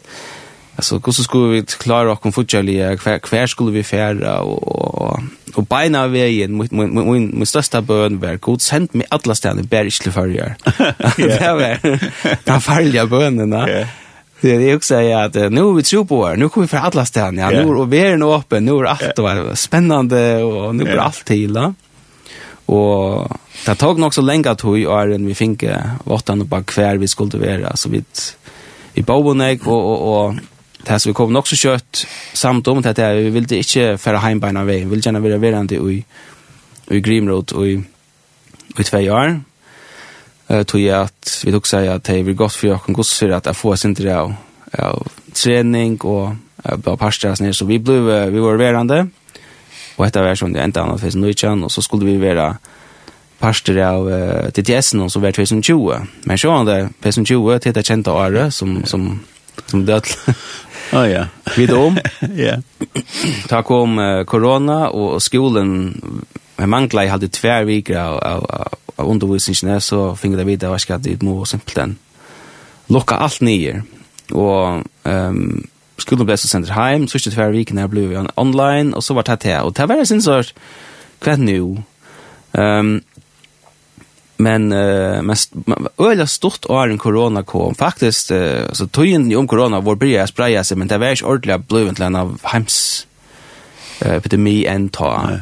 alltså 0.75 1.01
hur 1.05 1.11
så 1.11 1.23
skulle 1.23 1.47
vi 1.47 1.65
klara 1.65 2.11
och 2.11 2.21
komfortjärliga 2.21 2.97
kvar 2.97 3.19
kvar 3.19 3.47
skulle 3.47 3.71
vi 3.71 3.83
färra 3.83 4.41
och 4.41 5.19
och 5.53 5.65
beina 5.65 6.07
vägen 6.07 6.53
mot 6.53 6.71
mot 6.71 6.89
mot 6.89 7.33
mot 7.33 7.47
största 7.47 7.81
bön 7.81 8.19
var 8.19 8.35
god 8.35 8.61
sent 8.61 8.93
med 8.93 9.05
alla 9.09 9.35
städer 9.35 9.63
bergsle 9.63 10.11
förjar. 10.11 10.55
Det 11.17 11.53
var. 11.53 11.99
Ta 12.43 12.59
fallja 12.59 13.05
bönen 13.05 13.49
där. 13.49 13.87
Det 14.41 14.71
är 14.71 14.75
också 14.75 14.95
att 14.95 15.35
nu 15.35 15.61
är 15.61 15.73
vi 15.73 15.83
tro 15.83 16.05
på 16.05 16.31
er. 16.31 16.35
Nu 16.35 16.49
kommer 16.49 16.67
vi 16.67 16.69
för 16.69 16.77
alla 16.77 17.05
ställen. 17.05 17.37
Ja. 17.37 17.49
Nu 17.49 17.97
är 17.97 18.17
nu 18.17 18.25
öppen. 18.25 18.65
Nu 18.65 18.71
är 18.71 18.83
allt 18.83 19.19
yeah. 19.19 19.53
spännande 19.53 20.43
och 20.43 20.75
nu 20.75 20.83
blir 20.83 20.97
allt 20.97 21.25
till. 21.25 21.55
Ja. 21.55 21.73
Och 22.65 23.31
det 23.65 23.75
tog 23.75 23.99
nog 23.99 24.13
så 24.13 24.21
länge 24.21 24.49
att 24.49 24.63
vi 24.63 24.83
är 24.83 25.07
en 25.07 25.25
vi 25.25 25.35
fick 25.35 25.63
åttan 26.03 26.41
och 26.41 26.47
bara 26.47 26.63
kvar 26.63 26.95
vi 26.95 27.07
skulle 27.07 27.37
vara. 27.37 27.75
Så 27.75 27.89
vi 27.89 28.03
i 28.93 29.01
Bobonäck 29.01 29.67
och, 29.67 29.91
och, 29.91 30.25
och 30.25 30.35
det 30.83 30.91
här 30.91 30.97
så 30.97 31.09
vi 31.09 31.13
kom 31.13 31.35
också 31.35 31.55
kött 31.55 32.07
samt 32.33 32.67
om 32.67 32.81
det 32.81 32.97
här. 32.97 33.15
Vi 33.15 33.29
ville 33.29 33.57
inte 33.57 33.97
föra 33.97 34.17
hembena 34.17 34.63
vägen. 34.63 34.89
Vi 34.89 34.95
ville 34.95 35.01
gärna 35.05 35.19
vara 35.19 35.37
verande 35.37 35.75
i, 35.75 36.05
i 36.87 36.99
Grimrod 36.99 37.51
och 37.51 37.67
i, 37.67 37.83
i 38.77 38.83
två 38.83 38.97
år 38.97 39.41
eh 40.47 40.63
tog 40.63 40.81
jag 40.81 41.01
att 41.01 41.43
vi 41.45 41.51
tog 41.51 41.67
säga 41.67 41.93
att 41.93 42.07
hej 42.07 42.23
vi 42.23 42.33
gott 42.33 42.53
för 42.53 42.67
jag 42.67 42.85
kan 42.85 42.93
gå 42.93 43.03
så 43.03 43.31
att 43.31 43.45
jag 43.45 43.57
får 43.57 43.75
sin 43.75 43.95
till 43.95 44.09
av 44.09 44.33
av 44.77 45.07
träning 45.33 45.97
och 45.97 46.35
bara 46.77 46.97
pastas 46.97 47.41
ner 47.41 47.51
så 47.51 47.65
vi 47.65 47.79
blev 47.79 48.29
vi 48.29 48.39
var 48.39 48.55
verande 48.55 49.07
och 49.95 50.05
detta 50.05 50.23
var 50.23 50.35
som 50.35 50.53
det 50.53 50.63
inte 50.63 50.81
annat 50.81 51.01
finns 51.01 51.15
nu 51.15 51.29
igen 51.29 51.63
och 51.63 51.71
så 51.71 51.81
skulle 51.81 52.05
vi 52.05 52.17
vara 52.17 52.57
pastor 53.39 53.79
av 53.79 54.07
uh, 54.07 54.49
TTS 54.49 54.93
och 54.93 55.11
så 55.11 55.19
var 55.19 55.31
2020 55.31 55.93
men 56.23 56.37
så 56.37 56.51
hade 56.51 56.89
2020 57.01 57.59
till 57.59 57.73
det 57.73 57.85
kända 57.85 58.13
året 58.13 58.53
som 58.53 58.83
som 58.85 59.19
som 59.65 59.85
död 59.85 60.05
Ja 60.91 61.07
ja. 61.07 61.25
Vi 61.57 61.65
dom. 61.65 61.97
Ja. 62.35 62.61
Ta 63.47 63.63
kom 63.63 64.23
corona 64.27 64.89
och 64.89 65.23
skolan 65.23 66.01
med 66.55 66.69
mangla 66.69 67.07
hade 67.07 67.27
två 67.27 67.63
veckor 67.63 67.97
av 67.97 68.67
av 68.97 69.09
undervisningene, 69.09 69.79
så 69.81 70.15
finner 70.15 70.41
jeg 70.41 70.47
videre, 70.47 70.77
jeg 70.77 70.95
at 70.95 71.05
jeg 71.05 71.21
må 71.21 71.45
simpelthen 71.45 71.97
lukka 72.89 73.19
alt 73.21 73.41
nye. 73.41 73.81
Og 74.31 74.83
um, 75.05 75.65
skolen 76.01 76.27
ble 76.27 76.37
så 76.37 76.49
sendt 76.49 76.71
hjem, 76.73 77.07
så 77.07 77.19
ikke 77.19 77.35
tver 77.35 77.53
vikene 77.55 77.85
jeg 77.85 77.93
ble 77.93 78.25
online, 78.35 78.95
og 78.95 79.03
så 79.03 79.15
var 79.17 79.27
det 79.27 79.39
til. 79.45 79.59
Og 79.63 79.77
det 79.77 79.89
var 79.89 80.01
jeg 80.01 80.07
synes 80.13 80.27
at 80.27 80.53
hva 81.23 81.37
nu? 81.41 81.83
Um, 82.57 82.99
men 84.37 84.71
uh, 84.71 85.23
men 85.25 85.35
øyla 85.99 86.25
stort 86.25 86.65
år 86.69 86.91
en 86.91 86.97
korona 86.97 87.41
kom 87.41 87.75
faktisk 87.75 88.31
uh, 88.31 88.69
så 88.73 88.85
tog 88.85 89.07
om 89.37 89.47
korona 89.47 89.81
corona 89.81 89.95
bryr 89.95 90.13
jeg 90.19 90.29
spraya 90.29 90.63
seg 90.63 90.77
men 90.77 90.89
det 90.89 90.99
var 90.99 91.15
ju 91.15 91.25
ordentligt 91.25 91.67
blivit 91.67 91.99
en 91.99 92.15
av 92.15 92.37
heims 92.43 93.07
uh, 94.05 94.15
epidemi 94.15 94.65
enn 94.65 94.89
ta. 94.89 95.11
Nej 95.25 95.41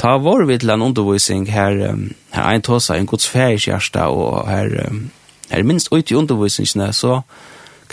ta 0.00 0.16
var 0.18 0.44
vi 0.48 0.58
til 0.58 0.70
en 0.74 0.82
undervisning 0.82 1.46
her, 1.52 1.76
um, 1.90 2.08
her 2.34 2.48
ein 2.50 2.62
tåsa, 2.62 2.96
en 2.96 3.06
gods 3.06 3.28
færiskjærsta, 3.28 4.08
og 4.10 4.48
her, 4.48 4.70
um, 4.88 5.10
her 5.50 5.62
minst 5.62 5.92
ut 5.92 6.10
i 6.10 6.14
undervisningene, 6.18 6.92
så 6.92 7.20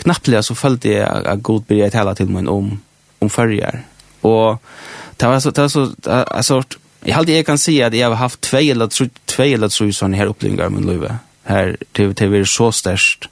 knapplega 0.02 0.42
så 0.42 0.54
følte 0.54 0.96
jeg 0.96 1.06
at 1.06 1.42
god 1.42 1.66
byrja 1.68 1.90
tala 1.94 2.14
til 2.14 2.30
meg 2.32 2.48
om, 2.50 2.74
om 3.20 3.30
fyrjar. 3.30 3.82
Og 4.22 4.58
det 5.20 5.28
var 5.28 5.38
så, 5.38 5.50
det 5.50 5.62
var 5.62 5.68
så, 5.68 5.86
det 6.04 6.44
sort, 6.44 6.78
jeg 7.06 7.16
halte 7.16 7.34
jeg 7.34 7.46
kan 7.46 7.58
si 7.58 7.80
at 7.82 7.94
jeg 7.94 8.06
har 8.06 8.18
haft 8.18 8.42
tvei 8.46 8.68
eller 8.70 8.90
tru, 8.90 9.08
tvei 9.26 9.52
eller 9.56 9.70
tru 9.72 9.90
sånne 9.94 10.18
her 10.18 10.30
opplevingar 10.30 10.70
i 10.70 10.76
min 10.76 10.86
løyve, 10.86 11.16
her 11.48 11.74
til, 11.94 12.14
til 12.18 12.30
vi 12.32 12.42
er 12.42 12.48
så 12.50 12.70
størst, 12.74 13.28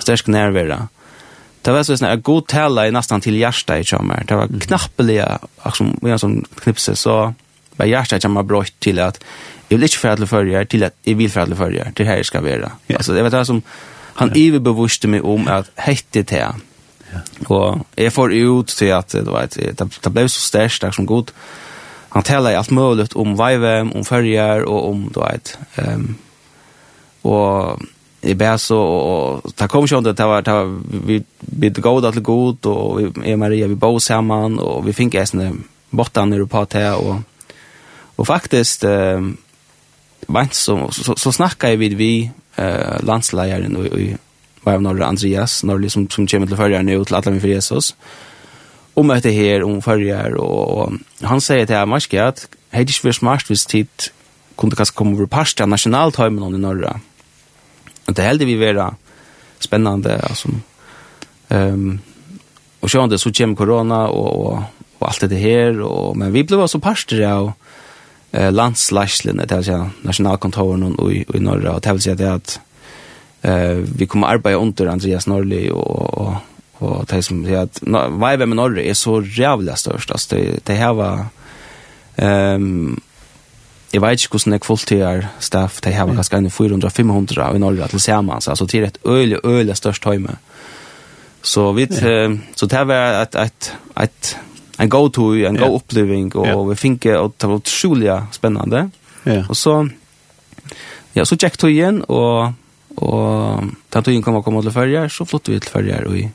størst 0.00 0.28
nærværa. 0.32 0.86
Det 1.60 1.74
var 1.76 1.84
så 1.84 1.98
sånn 1.98 2.08
at 2.08 2.24
god 2.24 2.46
tala 2.48 2.86
er 2.88 2.94
nesten 2.96 3.20
til 3.20 3.36
hjersta 3.36 3.76
i 3.76 3.84
kjammer, 3.84 4.24
det 4.28 4.38
var 4.38 4.52
knapplega, 4.64 5.26
akkurat 5.60 6.22
som 6.22 6.38
knipse, 6.62 6.96
så, 6.96 7.18
Men 7.76 7.88
hjärtat 7.88 8.22
kan 8.22 8.30
man 8.30 8.46
brått 8.46 8.80
till 8.80 8.98
att 8.98 9.24
jag 9.68 9.78
vill 9.78 9.84
inte 9.84 9.96
för 9.96 10.08
att 10.08 10.28
följa 10.28 10.64
till 10.64 10.84
att 10.84 10.94
jag 11.02 11.14
vill 11.14 11.30
för 11.30 11.40
att 11.40 11.56
följa 11.56 11.92
till 11.92 12.06
här 12.06 12.22
ska 12.22 12.40
vara. 12.40 12.70
Ja. 12.86 12.96
Alltså 12.96 13.12
det 13.12 13.22
var 13.22 13.30
det 13.30 13.44
som 13.44 13.62
han 14.14 14.32
ja. 14.34 14.48
överbevusste 14.48 15.08
mig 15.08 15.20
om 15.20 15.48
att 15.48 15.70
hette 15.74 16.22
det 16.22 16.30
här. 16.30 16.54
Ja. 17.12 17.18
Och 17.46 17.78
jag 17.94 18.12
får 18.12 18.32
ut 18.32 18.68
till 18.68 18.92
att 18.92 19.08
det, 19.08 19.22
var 19.22 19.42
ett, 19.42 19.58
det, 19.76 20.00
det 20.02 20.10
blev 20.10 20.28
så 20.28 20.40
stärkt, 20.40 20.80
det 20.80 20.92
som 20.92 21.06
god. 21.06 21.30
Han 22.08 22.22
talar 22.22 22.54
allt 22.54 22.70
möjligt 22.70 23.12
om 23.12 23.36
vajvem, 23.36 23.92
om 23.92 24.04
förrjär 24.04 24.62
och 24.62 24.90
om 24.90 25.10
då 25.14 25.26
ett 25.26 25.58
Um, 25.76 26.14
och 27.22 27.80
i 28.20 28.36
så 28.58 28.80
och 28.80 29.56
ta 29.56 29.68
kom 29.68 29.86
ju 29.86 30.00
det 30.00 30.24
var, 30.24 30.42
det 30.42 30.52
var 30.52 30.82
vi 31.06 31.24
vi 31.40 31.68
det 31.68 31.80
goda 31.80 32.12
till 32.12 32.22
god 32.22 32.66
och 32.66 33.00
vi 33.00 33.32
är 33.32 33.36
Maria 33.36 33.66
vi 33.66 33.74
bor 33.74 33.98
samman 33.98 34.58
och 34.58 34.88
vi 34.88 34.92
fick 34.92 35.14
äsna 35.14 35.52
borta 35.90 36.26
i 36.26 36.46
på 36.46 36.66
det 36.70 36.92
och 36.92 37.16
Og 38.20 38.26
faktiskt 38.28 38.84
eh 38.84 39.20
vant 40.28 40.54
så 40.54 40.90
så, 40.92 41.14
så 41.16 41.32
snackar 41.32 41.76
vid 41.76 41.96
vi 41.96 42.30
eh 42.58 43.02
landsleieren 43.02 43.76
och 43.76 43.86
och 43.86 44.00
var 44.64 44.74
av 44.74 44.82
några 44.82 45.06
Andreas 45.06 45.64
när 45.64 45.78
liksom 45.78 46.10
som 46.10 46.26
kommer 46.26 46.46
till 46.46 46.56
førjeren 46.56 46.86
nå 46.86 47.04
til 47.04 47.16
Atlamin 47.16 47.40
for 47.40 47.46
för 47.46 47.54
Jesus. 47.54 47.96
Om 48.94 49.10
att 49.10 49.22
det 49.22 49.32
här 49.32 49.62
om 49.62 49.80
og, 50.36 50.78
och 50.78 50.92
han 51.22 51.40
säger 51.40 51.66
till 51.66 51.76
Amask 51.76 52.14
att 52.14 52.48
hei 52.70 52.84
det 52.84 53.04
vært 53.04 53.14
smart 53.14 53.48
hvis 53.48 53.66
tid 53.66 54.10
kunne 54.56 54.76
kanskje 54.76 54.94
komme 54.94 55.16
over 55.16 55.26
parst 55.26 55.60
av 55.60 55.68
nasjonaltøymen 55.68 56.54
i 56.54 56.58
Norge. 56.58 57.00
Og 58.06 58.16
det 58.16 58.24
heldig 58.24 58.46
vi 58.46 58.60
være 58.60 58.94
spännande 59.58 60.20
alltså 60.22 60.48
ehm 61.50 61.74
um, 61.74 62.00
och 62.80 62.90
så 62.90 63.06
det 63.06 63.18
så 63.18 63.32
kommer 63.32 63.56
corona 63.56 64.08
och 64.08 64.46
och 64.46 64.62
og 64.98 65.08
allt 65.08 65.30
det 65.30 65.36
här 65.36 65.80
och 65.80 66.16
men 66.16 66.32
vi 66.32 66.44
blev 66.44 66.66
så 66.66 66.78
pastor 66.78 67.22
av 67.22 67.44
och 67.44 67.52
eh 68.32 68.52
landslaslen 68.52 69.36
det 69.36 69.52
alltså 69.52 69.90
nationalkontoren 70.02 70.94
och 70.94 71.12
i 71.12 71.24
i 71.34 71.40
norra 71.40 71.72
och 71.72 71.80
det 71.80 71.92
vill 71.92 72.02
säga 72.02 72.14
det 72.14 72.32
att 72.32 72.60
eh 73.42 73.78
vi 73.98 74.06
kommer 74.06 74.26
arbeta 74.26 74.56
under 74.56 74.86
Andreas 74.86 75.26
Norli 75.26 75.70
och 75.70 76.18
och 76.18 76.34
och 76.78 77.06
det 77.06 77.22
som 77.22 77.44
säger 77.44 77.58
att 77.58 77.80
vad 78.10 78.32
är 78.32 78.46
med 78.46 78.56
norra 78.56 78.82
är 78.82 78.94
så 78.94 79.22
jävla 79.22 79.76
störst 79.76 80.10
alltså 80.10 80.36
det 80.36 80.66
det 80.66 80.74
här 80.74 80.92
var 80.92 81.26
ehm 82.16 83.00
Jeg 83.90 84.02
vet 84.02 84.22
ikke 84.22 84.36
hvordan 84.36 84.52
jeg 84.54 84.62
kvoldtider 84.62 85.24
staff, 85.42 85.80
de 85.82 85.92
har 85.92 86.06
ganske 86.14 86.38
enn 86.38 86.46
400-500 86.46 87.56
i 87.56 87.58
Norge 87.58 87.88
til 87.90 88.00
sammen, 88.00 88.34
altså 88.34 88.66
til 88.70 88.84
et 88.86 88.98
øyelig, 89.06 89.40
øyelig 89.44 89.76
størst 89.76 90.04
høyme. 90.04 90.36
Så 91.42 91.72
vi, 91.72 91.86
så 92.56 92.66
det 92.66 92.86
var 92.86 93.22
et, 93.22 93.34
et, 93.34 93.72
et, 94.02 94.36
en 94.80 94.88
go 94.88 95.08
to 95.08 95.34
en 95.34 95.38
yeah. 95.38 95.68
go 95.68 95.76
uppleving 95.76 96.32
och 96.32 96.46
yeah. 96.46 96.68
vi 96.68 96.76
fick 96.76 97.06
att 97.06 97.38
det 97.38 97.46
var 97.46 97.54
otroligt 97.54 98.34
spännande. 98.34 98.90
Yeah. 99.24 99.50
Och 99.50 99.56
så 99.56 99.88
ja, 101.12 101.24
så 101.24 101.36
checkade 101.36 101.66
vi 101.66 101.72
igen 101.72 102.02
och 102.02 102.52
och 102.94 103.62
tatuin 103.88 104.22
kommer 104.22 104.42
komma 104.42 104.62
till 104.62 104.70
färjar 104.70 105.08
så 105.08 105.26
flyttade 105.26 105.52
vi 105.52 105.60
till 105.60 105.70
färjar 105.70 106.02
och 106.04 106.16
i 106.16 106.28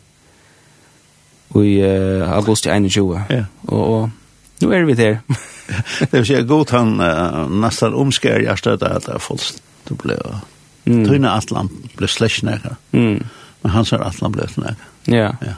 och 1.47 1.65
i 1.65 1.81
uh, 1.81 2.31
augusti 2.31 2.89
21. 2.89 3.21
Ja. 3.29 3.35
Yeah. 3.35 3.45
Och, 3.61 4.01
och 4.01 4.09
nu 4.59 4.73
är 4.73 4.83
vi 4.83 4.93
där. 4.93 5.19
det 5.99 6.17
vill 6.17 6.25
säga 6.25 6.41
god 6.41 6.71
han 6.71 7.01
uh, 7.01 7.49
nästan 7.49 7.93
omskär 7.93 8.39
jag 8.39 8.59
stötte 8.59 8.89
att 8.89 9.05
det 9.05 9.11
är 9.11 9.19
fullst 9.19 9.61
det 9.83 9.93
blev 9.93 10.21
mm. 10.85 11.05
Tryna 11.05 11.33
Atlan 11.33 11.69
blev 11.95 12.07
släcknäka. 12.07 12.75
Mm. 12.91 13.23
Men 13.61 13.71
hans 13.71 13.89
sa 13.89 13.97
Atlan 13.97 14.31
blev 14.31 14.47
släcknäka. 14.47 14.81
Ja. 15.05 15.35
Ja. 15.41 15.53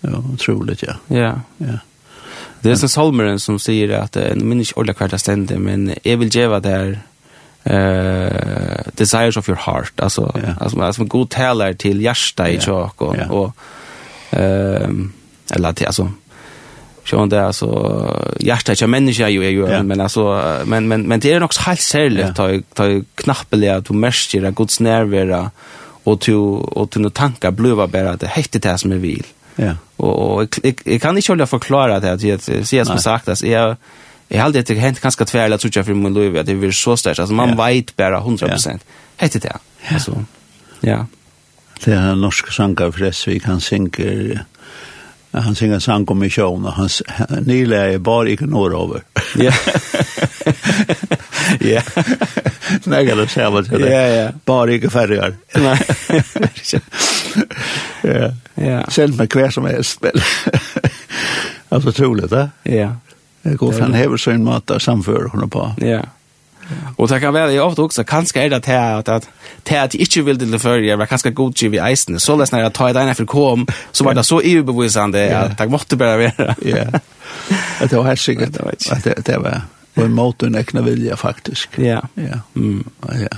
Det 0.00 0.10
var 0.10 0.18
otroligt, 0.18 0.82
ja. 0.82 1.16
Ja. 1.16 1.40
ja. 1.56 1.78
Det 2.60 2.70
är 2.70 2.76
så 2.76 2.88
salmeren 2.88 3.40
som 3.40 3.58
säger 3.58 3.98
att, 3.98 4.12
det 4.12 4.34
minns 4.34 4.68
inte 4.68 4.80
ordentligt 4.80 5.10
kvart 5.10 5.20
ständigt, 5.20 5.60
men 5.60 5.94
jag 6.02 6.16
vill 6.16 6.36
geva 6.36 6.60
det 6.60 6.68
här 6.68 7.00
uh, 7.70 8.80
desires 8.94 9.36
of 9.36 9.48
your 9.48 9.60
heart. 9.66 10.00
Alltså, 10.00 10.40
ja. 10.46 10.54
alltså, 10.60 10.80
alltså 10.80 11.02
en 11.02 11.08
god 11.08 11.30
talar 11.30 11.72
till 11.72 12.02
hjärsta 12.02 12.50
i 12.50 12.60
tjock. 12.60 13.02
Och, 13.02 13.16
ja. 13.16 13.26
och, 13.28 13.56
um, 14.30 15.12
eller 15.50 15.72
till, 15.72 15.86
alltså, 15.86 16.10
Sjón 17.06 17.28
det 17.28 17.46
alltså 17.46 17.68
hjärta 18.40 18.72
är 18.72 18.86
människa 18.86 19.28
ju 19.28 19.44
är 19.44 19.50
ju 19.50 19.82
men 19.82 20.00
alltså 20.00 20.42
men 20.66 20.88
men 20.88 21.02
men 21.02 21.20
det 21.20 21.32
är 21.32 21.40
nog 21.40 21.54
helt 21.54 21.80
särligt 21.80 22.18
yeah. 22.18 22.34
ta 22.34 22.60
ta 22.74 23.02
knappeliga 23.14 23.76
att 23.76 23.84
du 23.84 23.94
märker 23.94 24.44
att 24.44 24.54
Guds 24.54 24.80
närvaro 24.80 25.50
och 26.04 26.20
till 26.20 26.34
och 26.34 26.90
till 26.90 27.10
tankar 27.10 27.50
bluva 27.50 27.86
bara 27.86 28.16
det 28.16 28.26
heter 28.26 28.60
det 28.60 28.78
som 28.78 28.92
är 28.92 28.96
vil. 28.96 29.26
Ja. 29.56 29.76
Och 29.96 30.36
och 30.36 30.58
jag 30.84 31.00
kan 31.00 31.16
inte 31.16 31.32
hålla 31.32 31.46
förklara 31.46 32.00
det 32.00 32.12
at 32.12 32.22
jag 32.22 32.40
ser 32.42 32.84
som 32.84 32.98
sagt 32.98 33.28
att 33.28 33.42
jag 33.42 33.76
Jag 34.28 34.42
hade 34.42 34.62
det 34.62 34.74
hent 34.74 35.00
ganske 35.00 35.24
tvær 35.24 35.44
eller 35.44 35.58
tror 35.58 35.72
jag 35.74 35.86
för 35.86 35.94
min 35.94 36.14
Louis 36.14 36.40
at 36.40 36.46
det 36.46 36.54
blir 36.54 36.72
så 36.72 36.96
starkt 36.96 37.18
alltså 37.18 37.34
man 37.34 37.48
ja. 37.48 37.64
vet 37.64 37.96
bara 37.96 38.20
100%. 38.20 38.80
Hette 39.16 39.38
det. 39.38 39.56
altså, 39.88 40.24
Ja. 40.80 41.06
Det 41.84 41.92
är 41.92 42.14
norska 42.14 42.50
sankar 42.50 42.90
förresten 42.90 43.32
vi 43.32 43.40
kan 43.40 43.60
synka 43.60 44.02
han 45.40 45.54
synger 45.54 45.78
sang 45.78 46.04
om 46.08 46.18
mission 46.18 46.64
och 46.64 46.72
hans 46.72 47.02
nyla 47.40 47.76
är 47.76 47.98
bara 47.98 48.28
i 48.28 48.36
norr 48.40 48.84
över. 48.84 49.02
Ja. 49.36 49.52
Ja. 51.60 51.82
Nej, 52.84 53.06
det 53.06 53.28
ser 53.28 53.50
vad 53.50 53.70
det. 53.70 53.90
Ja, 53.90 54.00
ja. 54.00 54.30
Bara 54.44 54.72
i 54.72 54.88
färjar. 54.90 55.34
Nej. 55.54 55.80
Ja. 58.02 58.32
Ja. 58.54 58.84
Sen 58.88 59.16
med 59.16 59.30
kvar 59.30 59.50
som 59.50 59.64
helst. 59.64 60.04
Alltså 61.68 61.92
troligt, 61.96 62.30
va? 62.30 62.50
Ja. 62.62 62.96
Det 63.42 63.54
går 63.54 63.72
fan 63.72 63.94
häver 63.94 64.16
så 64.16 64.30
en 64.30 64.44
mat 64.44 64.66
där 64.66 64.78
samför 64.78 65.30
hon 65.32 65.50
på. 65.50 65.74
Ja. 65.78 66.00
Og 66.96 67.08
det 67.08 67.20
kan 67.20 67.34
være, 67.34 67.52
jeg 67.52 67.62
ofte 67.62 67.80
også, 67.80 68.02
kanskje 68.02 68.40
er 68.40 68.48
det 68.48 68.62
til 68.64 68.72
at, 68.72 69.08
at, 69.08 69.28
til 69.64 69.74
at 69.74 69.94
jeg 69.94 70.00
ikke 70.00 70.24
vil 70.24 70.38
til 70.38 70.52
det 70.52 70.60
før, 70.60 70.74
jeg 70.74 70.98
var 70.98 71.06
kanskje 71.06 71.30
godgiv 71.30 71.74
i 71.74 71.80
eisen, 71.90 72.18
så 72.18 72.36
lest 72.36 72.52
når 72.52 72.66
jeg 72.66 72.74
tar 72.74 72.88
i 72.88 72.96
deg 72.96 73.16
for 73.16 73.24
kom, 73.24 73.66
så 73.92 74.04
var 74.04 74.18
det 74.18 74.26
så 74.26 74.40
EU-bevisende 74.44 75.18
at 75.18 75.60
jeg 75.60 75.70
måtte 75.70 75.96
bare 75.96 76.18
være. 76.18 76.54
Ja, 76.64 76.86
det 77.80 77.98
var 77.98 78.08
helt 78.08 78.20
sikkert, 78.20 78.56
at 78.90 79.04
det, 79.04 79.26
det 79.26 79.42
var 79.42 79.66
på 79.96 80.04
en 80.04 80.14
måte 80.14 80.46
en 80.46 80.54
ekne 80.54 80.84
vilja 80.84 81.16
faktisk. 81.16 81.78
Ja. 81.78 82.00
Ja. 82.14 82.40
Mm. 82.54 82.84
ja. 83.20 83.36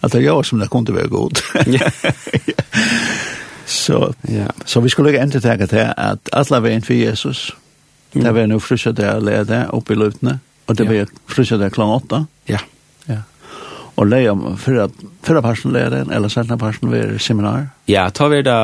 Att 0.00 0.12
det 0.12 0.22
gjør 0.22 0.42
som 0.42 0.58
det 0.58 0.68
kunde 0.68 0.92
vara 0.92 1.06
god. 1.06 1.38
Ja. 1.66 1.90
så, 3.66 4.14
ja. 4.22 4.46
så 4.64 4.80
vi 4.80 4.88
skulle 4.88 5.10
ikke 5.10 5.40
tänka 5.40 5.66
tenke 5.66 5.92
att 5.96 6.28
alla 6.32 6.56
alle 6.56 6.60
veien 6.60 6.82
for 6.82 6.92
Jesus, 6.92 7.56
det 8.12 8.32
var 8.32 8.46
nu 8.46 8.60
frysje 8.60 8.92
där 8.92 9.20
leda 9.20 9.64
upp 9.66 9.74
opp 9.74 9.90
i 9.90 9.94
løpene, 9.94 10.38
Og 10.66 10.78
det 10.78 10.86
ble 10.88 11.06
fryset 11.26 11.60
där 11.60 11.70
klang 11.70 11.90
åtta? 11.90 12.26
Ja. 12.46 12.58
Ja. 13.06 13.22
Og 13.94 14.06
leia 14.06 14.56
för 14.58 14.74
att 14.74 15.42
parsen 15.42 15.72
leia 15.72 15.90
den, 15.90 16.10
eller 16.10 16.28
senere 16.28 16.58
parsen 16.58 16.90
ved 16.90 17.20
seminar? 17.20 17.68
Ja, 17.86 18.10
ta 18.10 18.28
vi 18.28 18.42
da 18.42 18.58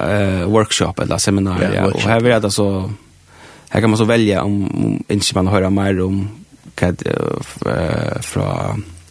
uh, 0.00 0.46
workshop 0.48 1.00
eller 1.00 1.18
seminar, 1.18 1.62
ja. 1.62 1.74
ja. 1.74 1.84
Og 1.86 2.00
her 2.00 2.20
vil 2.20 2.42
det 2.42 2.50
så, 2.50 2.90
her 3.70 3.80
kan 3.80 3.90
man 3.90 3.98
så 3.98 4.04
velge 4.04 4.40
om, 4.40 4.64
om 4.84 5.04
ikke 5.08 5.34
man 5.34 5.52
hører 5.52 5.70
mer 5.70 6.00
om 6.04 6.24
hva 6.80 6.90
uh, 6.90 8.20
fra 8.22 8.48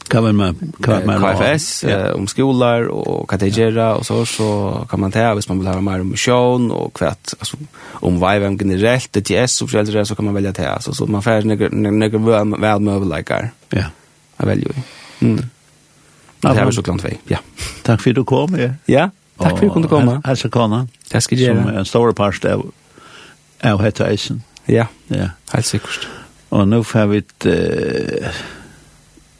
kan 0.07 0.23
man 0.23 0.35
med 0.35 0.55
kan 0.83 1.05
man 1.05 1.21
KFS 1.21 1.83
ja. 1.83 1.89
eh, 1.89 2.13
om 2.13 2.27
skolor 2.27 2.87
och 2.87 3.29
kategera 3.29 3.95
och 3.95 4.05
så 4.05 4.25
så 4.25 4.85
kan 4.89 4.99
man 4.99 5.11
ta 5.11 5.33
hvis 5.33 5.49
man 5.49 5.59
vill 5.59 5.67
ha 5.67 5.81
mer 5.81 6.01
om 6.01 6.07
motion 6.07 6.71
och 6.71 6.93
kvätt 6.93 7.33
alltså 7.39 7.57
om 7.91 8.13
viben 8.13 8.57
generellt 8.57 9.13
det 9.13 9.31
är 9.31 9.43
och 9.43 10.07
så 10.07 10.15
kan 10.15 10.25
man 10.25 10.33
välja 10.33 10.51
det 10.51 10.69
alltså 10.69 10.93
så 10.93 11.05
man 11.05 11.23
får 11.23 11.41
några 11.41 11.69
några 11.89 12.17
väl 12.17 12.79
med 12.79 13.17
likar. 13.17 13.51
Ja. 13.69 13.83
Jag 14.37 14.45
väljer. 14.45 14.71
Mm. 15.19 15.45
Det 16.39 16.47
här 16.47 16.65
var 16.65 16.71
så 16.71 16.83
klart 16.83 17.03
vi. 17.03 17.17
Ja. 17.27 17.37
Tack 17.83 18.01
för 18.01 18.09
att 18.09 18.15
du 18.15 18.23
kom. 18.23 18.59
Ja. 18.59 18.69
ja. 18.85 19.09
Tack 19.37 19.49
för 19.49 19.55
att 19.55 19.61
du 19.61 19.69
kunde 19.69 19.87
komma. 19.87 20.21
Alltså 20.23 20.49
komma. 20.49 20.87
Det 21.11 21.21
ska 21.21 21.35
du 21.35 21.41
göra. 21.41 21.63
Som 21.63 21.77
en 21.77 21.85
stor 21.85 22.11
part 22.11 22.45
av 22.45 22.71
av 23.63 23.81
hetaisen. 23.81 24.43
Ja. 24.65 24.87
Ja. 25.07 25.29
Helt 25.51 25.65
säkert. 25.65 26.07
Och 26.49 26.67
nu 26.67 26.83
får 26.83 27.05
vi 27.05 27.17
ett 27.17 27.45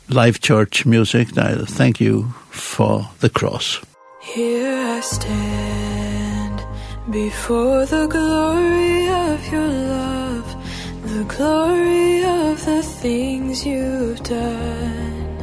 live 0.09 0.39
church 0.41 0.85
music. 0.85 1.37
I 1.37 1.55
thank 1.65 1.99
you 1.99 2.33
for 2.49 3.09
the 3.19 3.29
cross. 3.29 3.79
Here 4.21 4.77
I 4.97 4.99
stand 5.01 6.63
before 7.11 7.85
the 7.85 8.07
glory 8.07 9.09
of 9.09 9.51
your 9.51 9.67
love, 9.67 10.55
the 11.03 11.23
glory 11.25 12.23
of 12.23 12.65
the 12.65 12.81
things 12.81 13.65
you've 13.65 14.23
done. 14.23 15.37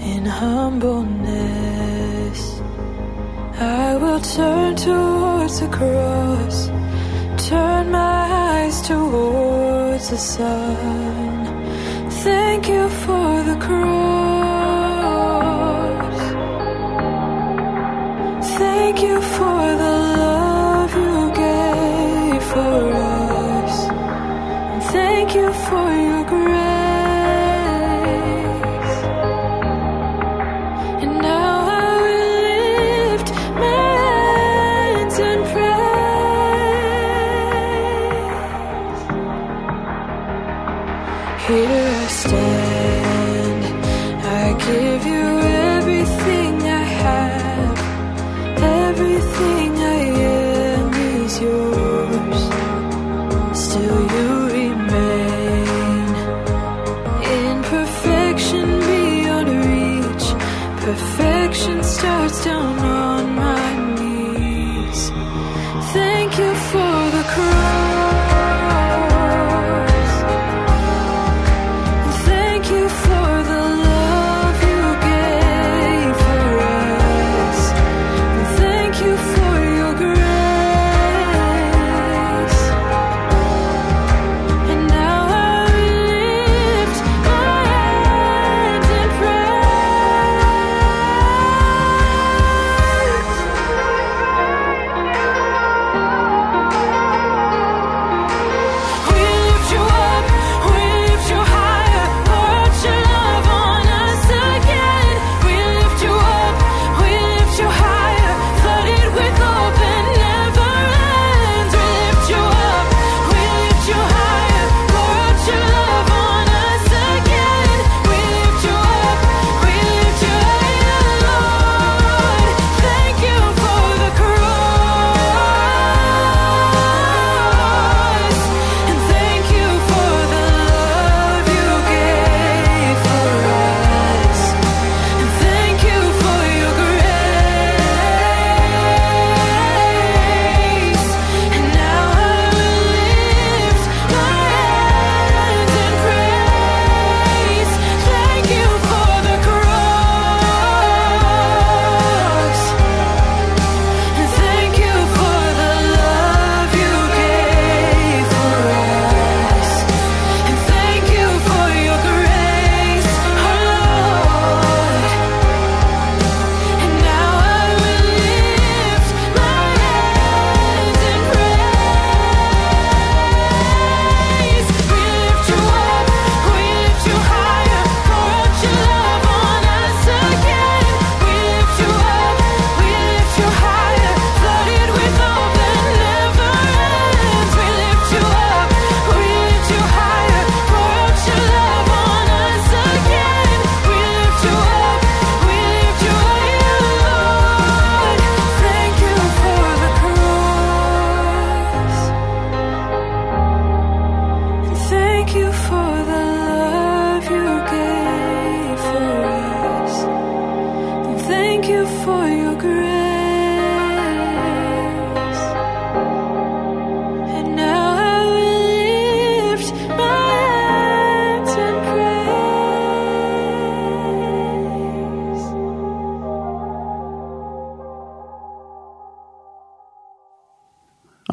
In 0.00 0.24
humbleness, 0.24 1.20
I 3.60 3.96
will 3.96 4.20
turn 4.20 4.76
towards 4.76 5.60
the 5.60 5.68
cross, 5.68 6.68
turn 7.48 7.90
my 7.90 7.98
eyes 7.98 8.80
towards 8.82 10.08
the 10.10 10.16
sun 10.16 11.37
thank 12.24 12.68
you 12.68 12.88
for 12.88 13.42
the 13.48 13.56
cross. 13.56 13.78
Thank 18.58 19.02
you 19.02 19.20
for 19.20 19.76
the 19.82 19.92
love. 20.18 20.37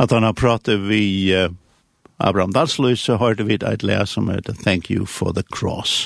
At 0.05 0.11
han 0.11 0.23
har 0.23 0.35
pratet 0.37 0.83
vi 0.85 1.33
uh, 1.33 1.49
Abraham 2.21 2.51
Dalsløy, 2.53 2.93
så 2.93 3.15
hørte 3.17 3.47
vi 3.47 3.57
et 3.57 3.81
lær 3.81 4.05
som 4.05 4.29
heter 4.29 4.53
Thank 4.61 4.91
You 4.93 5.07
for 5.09 5.33
the 5.33 5.41
Cross. 5.41 6.03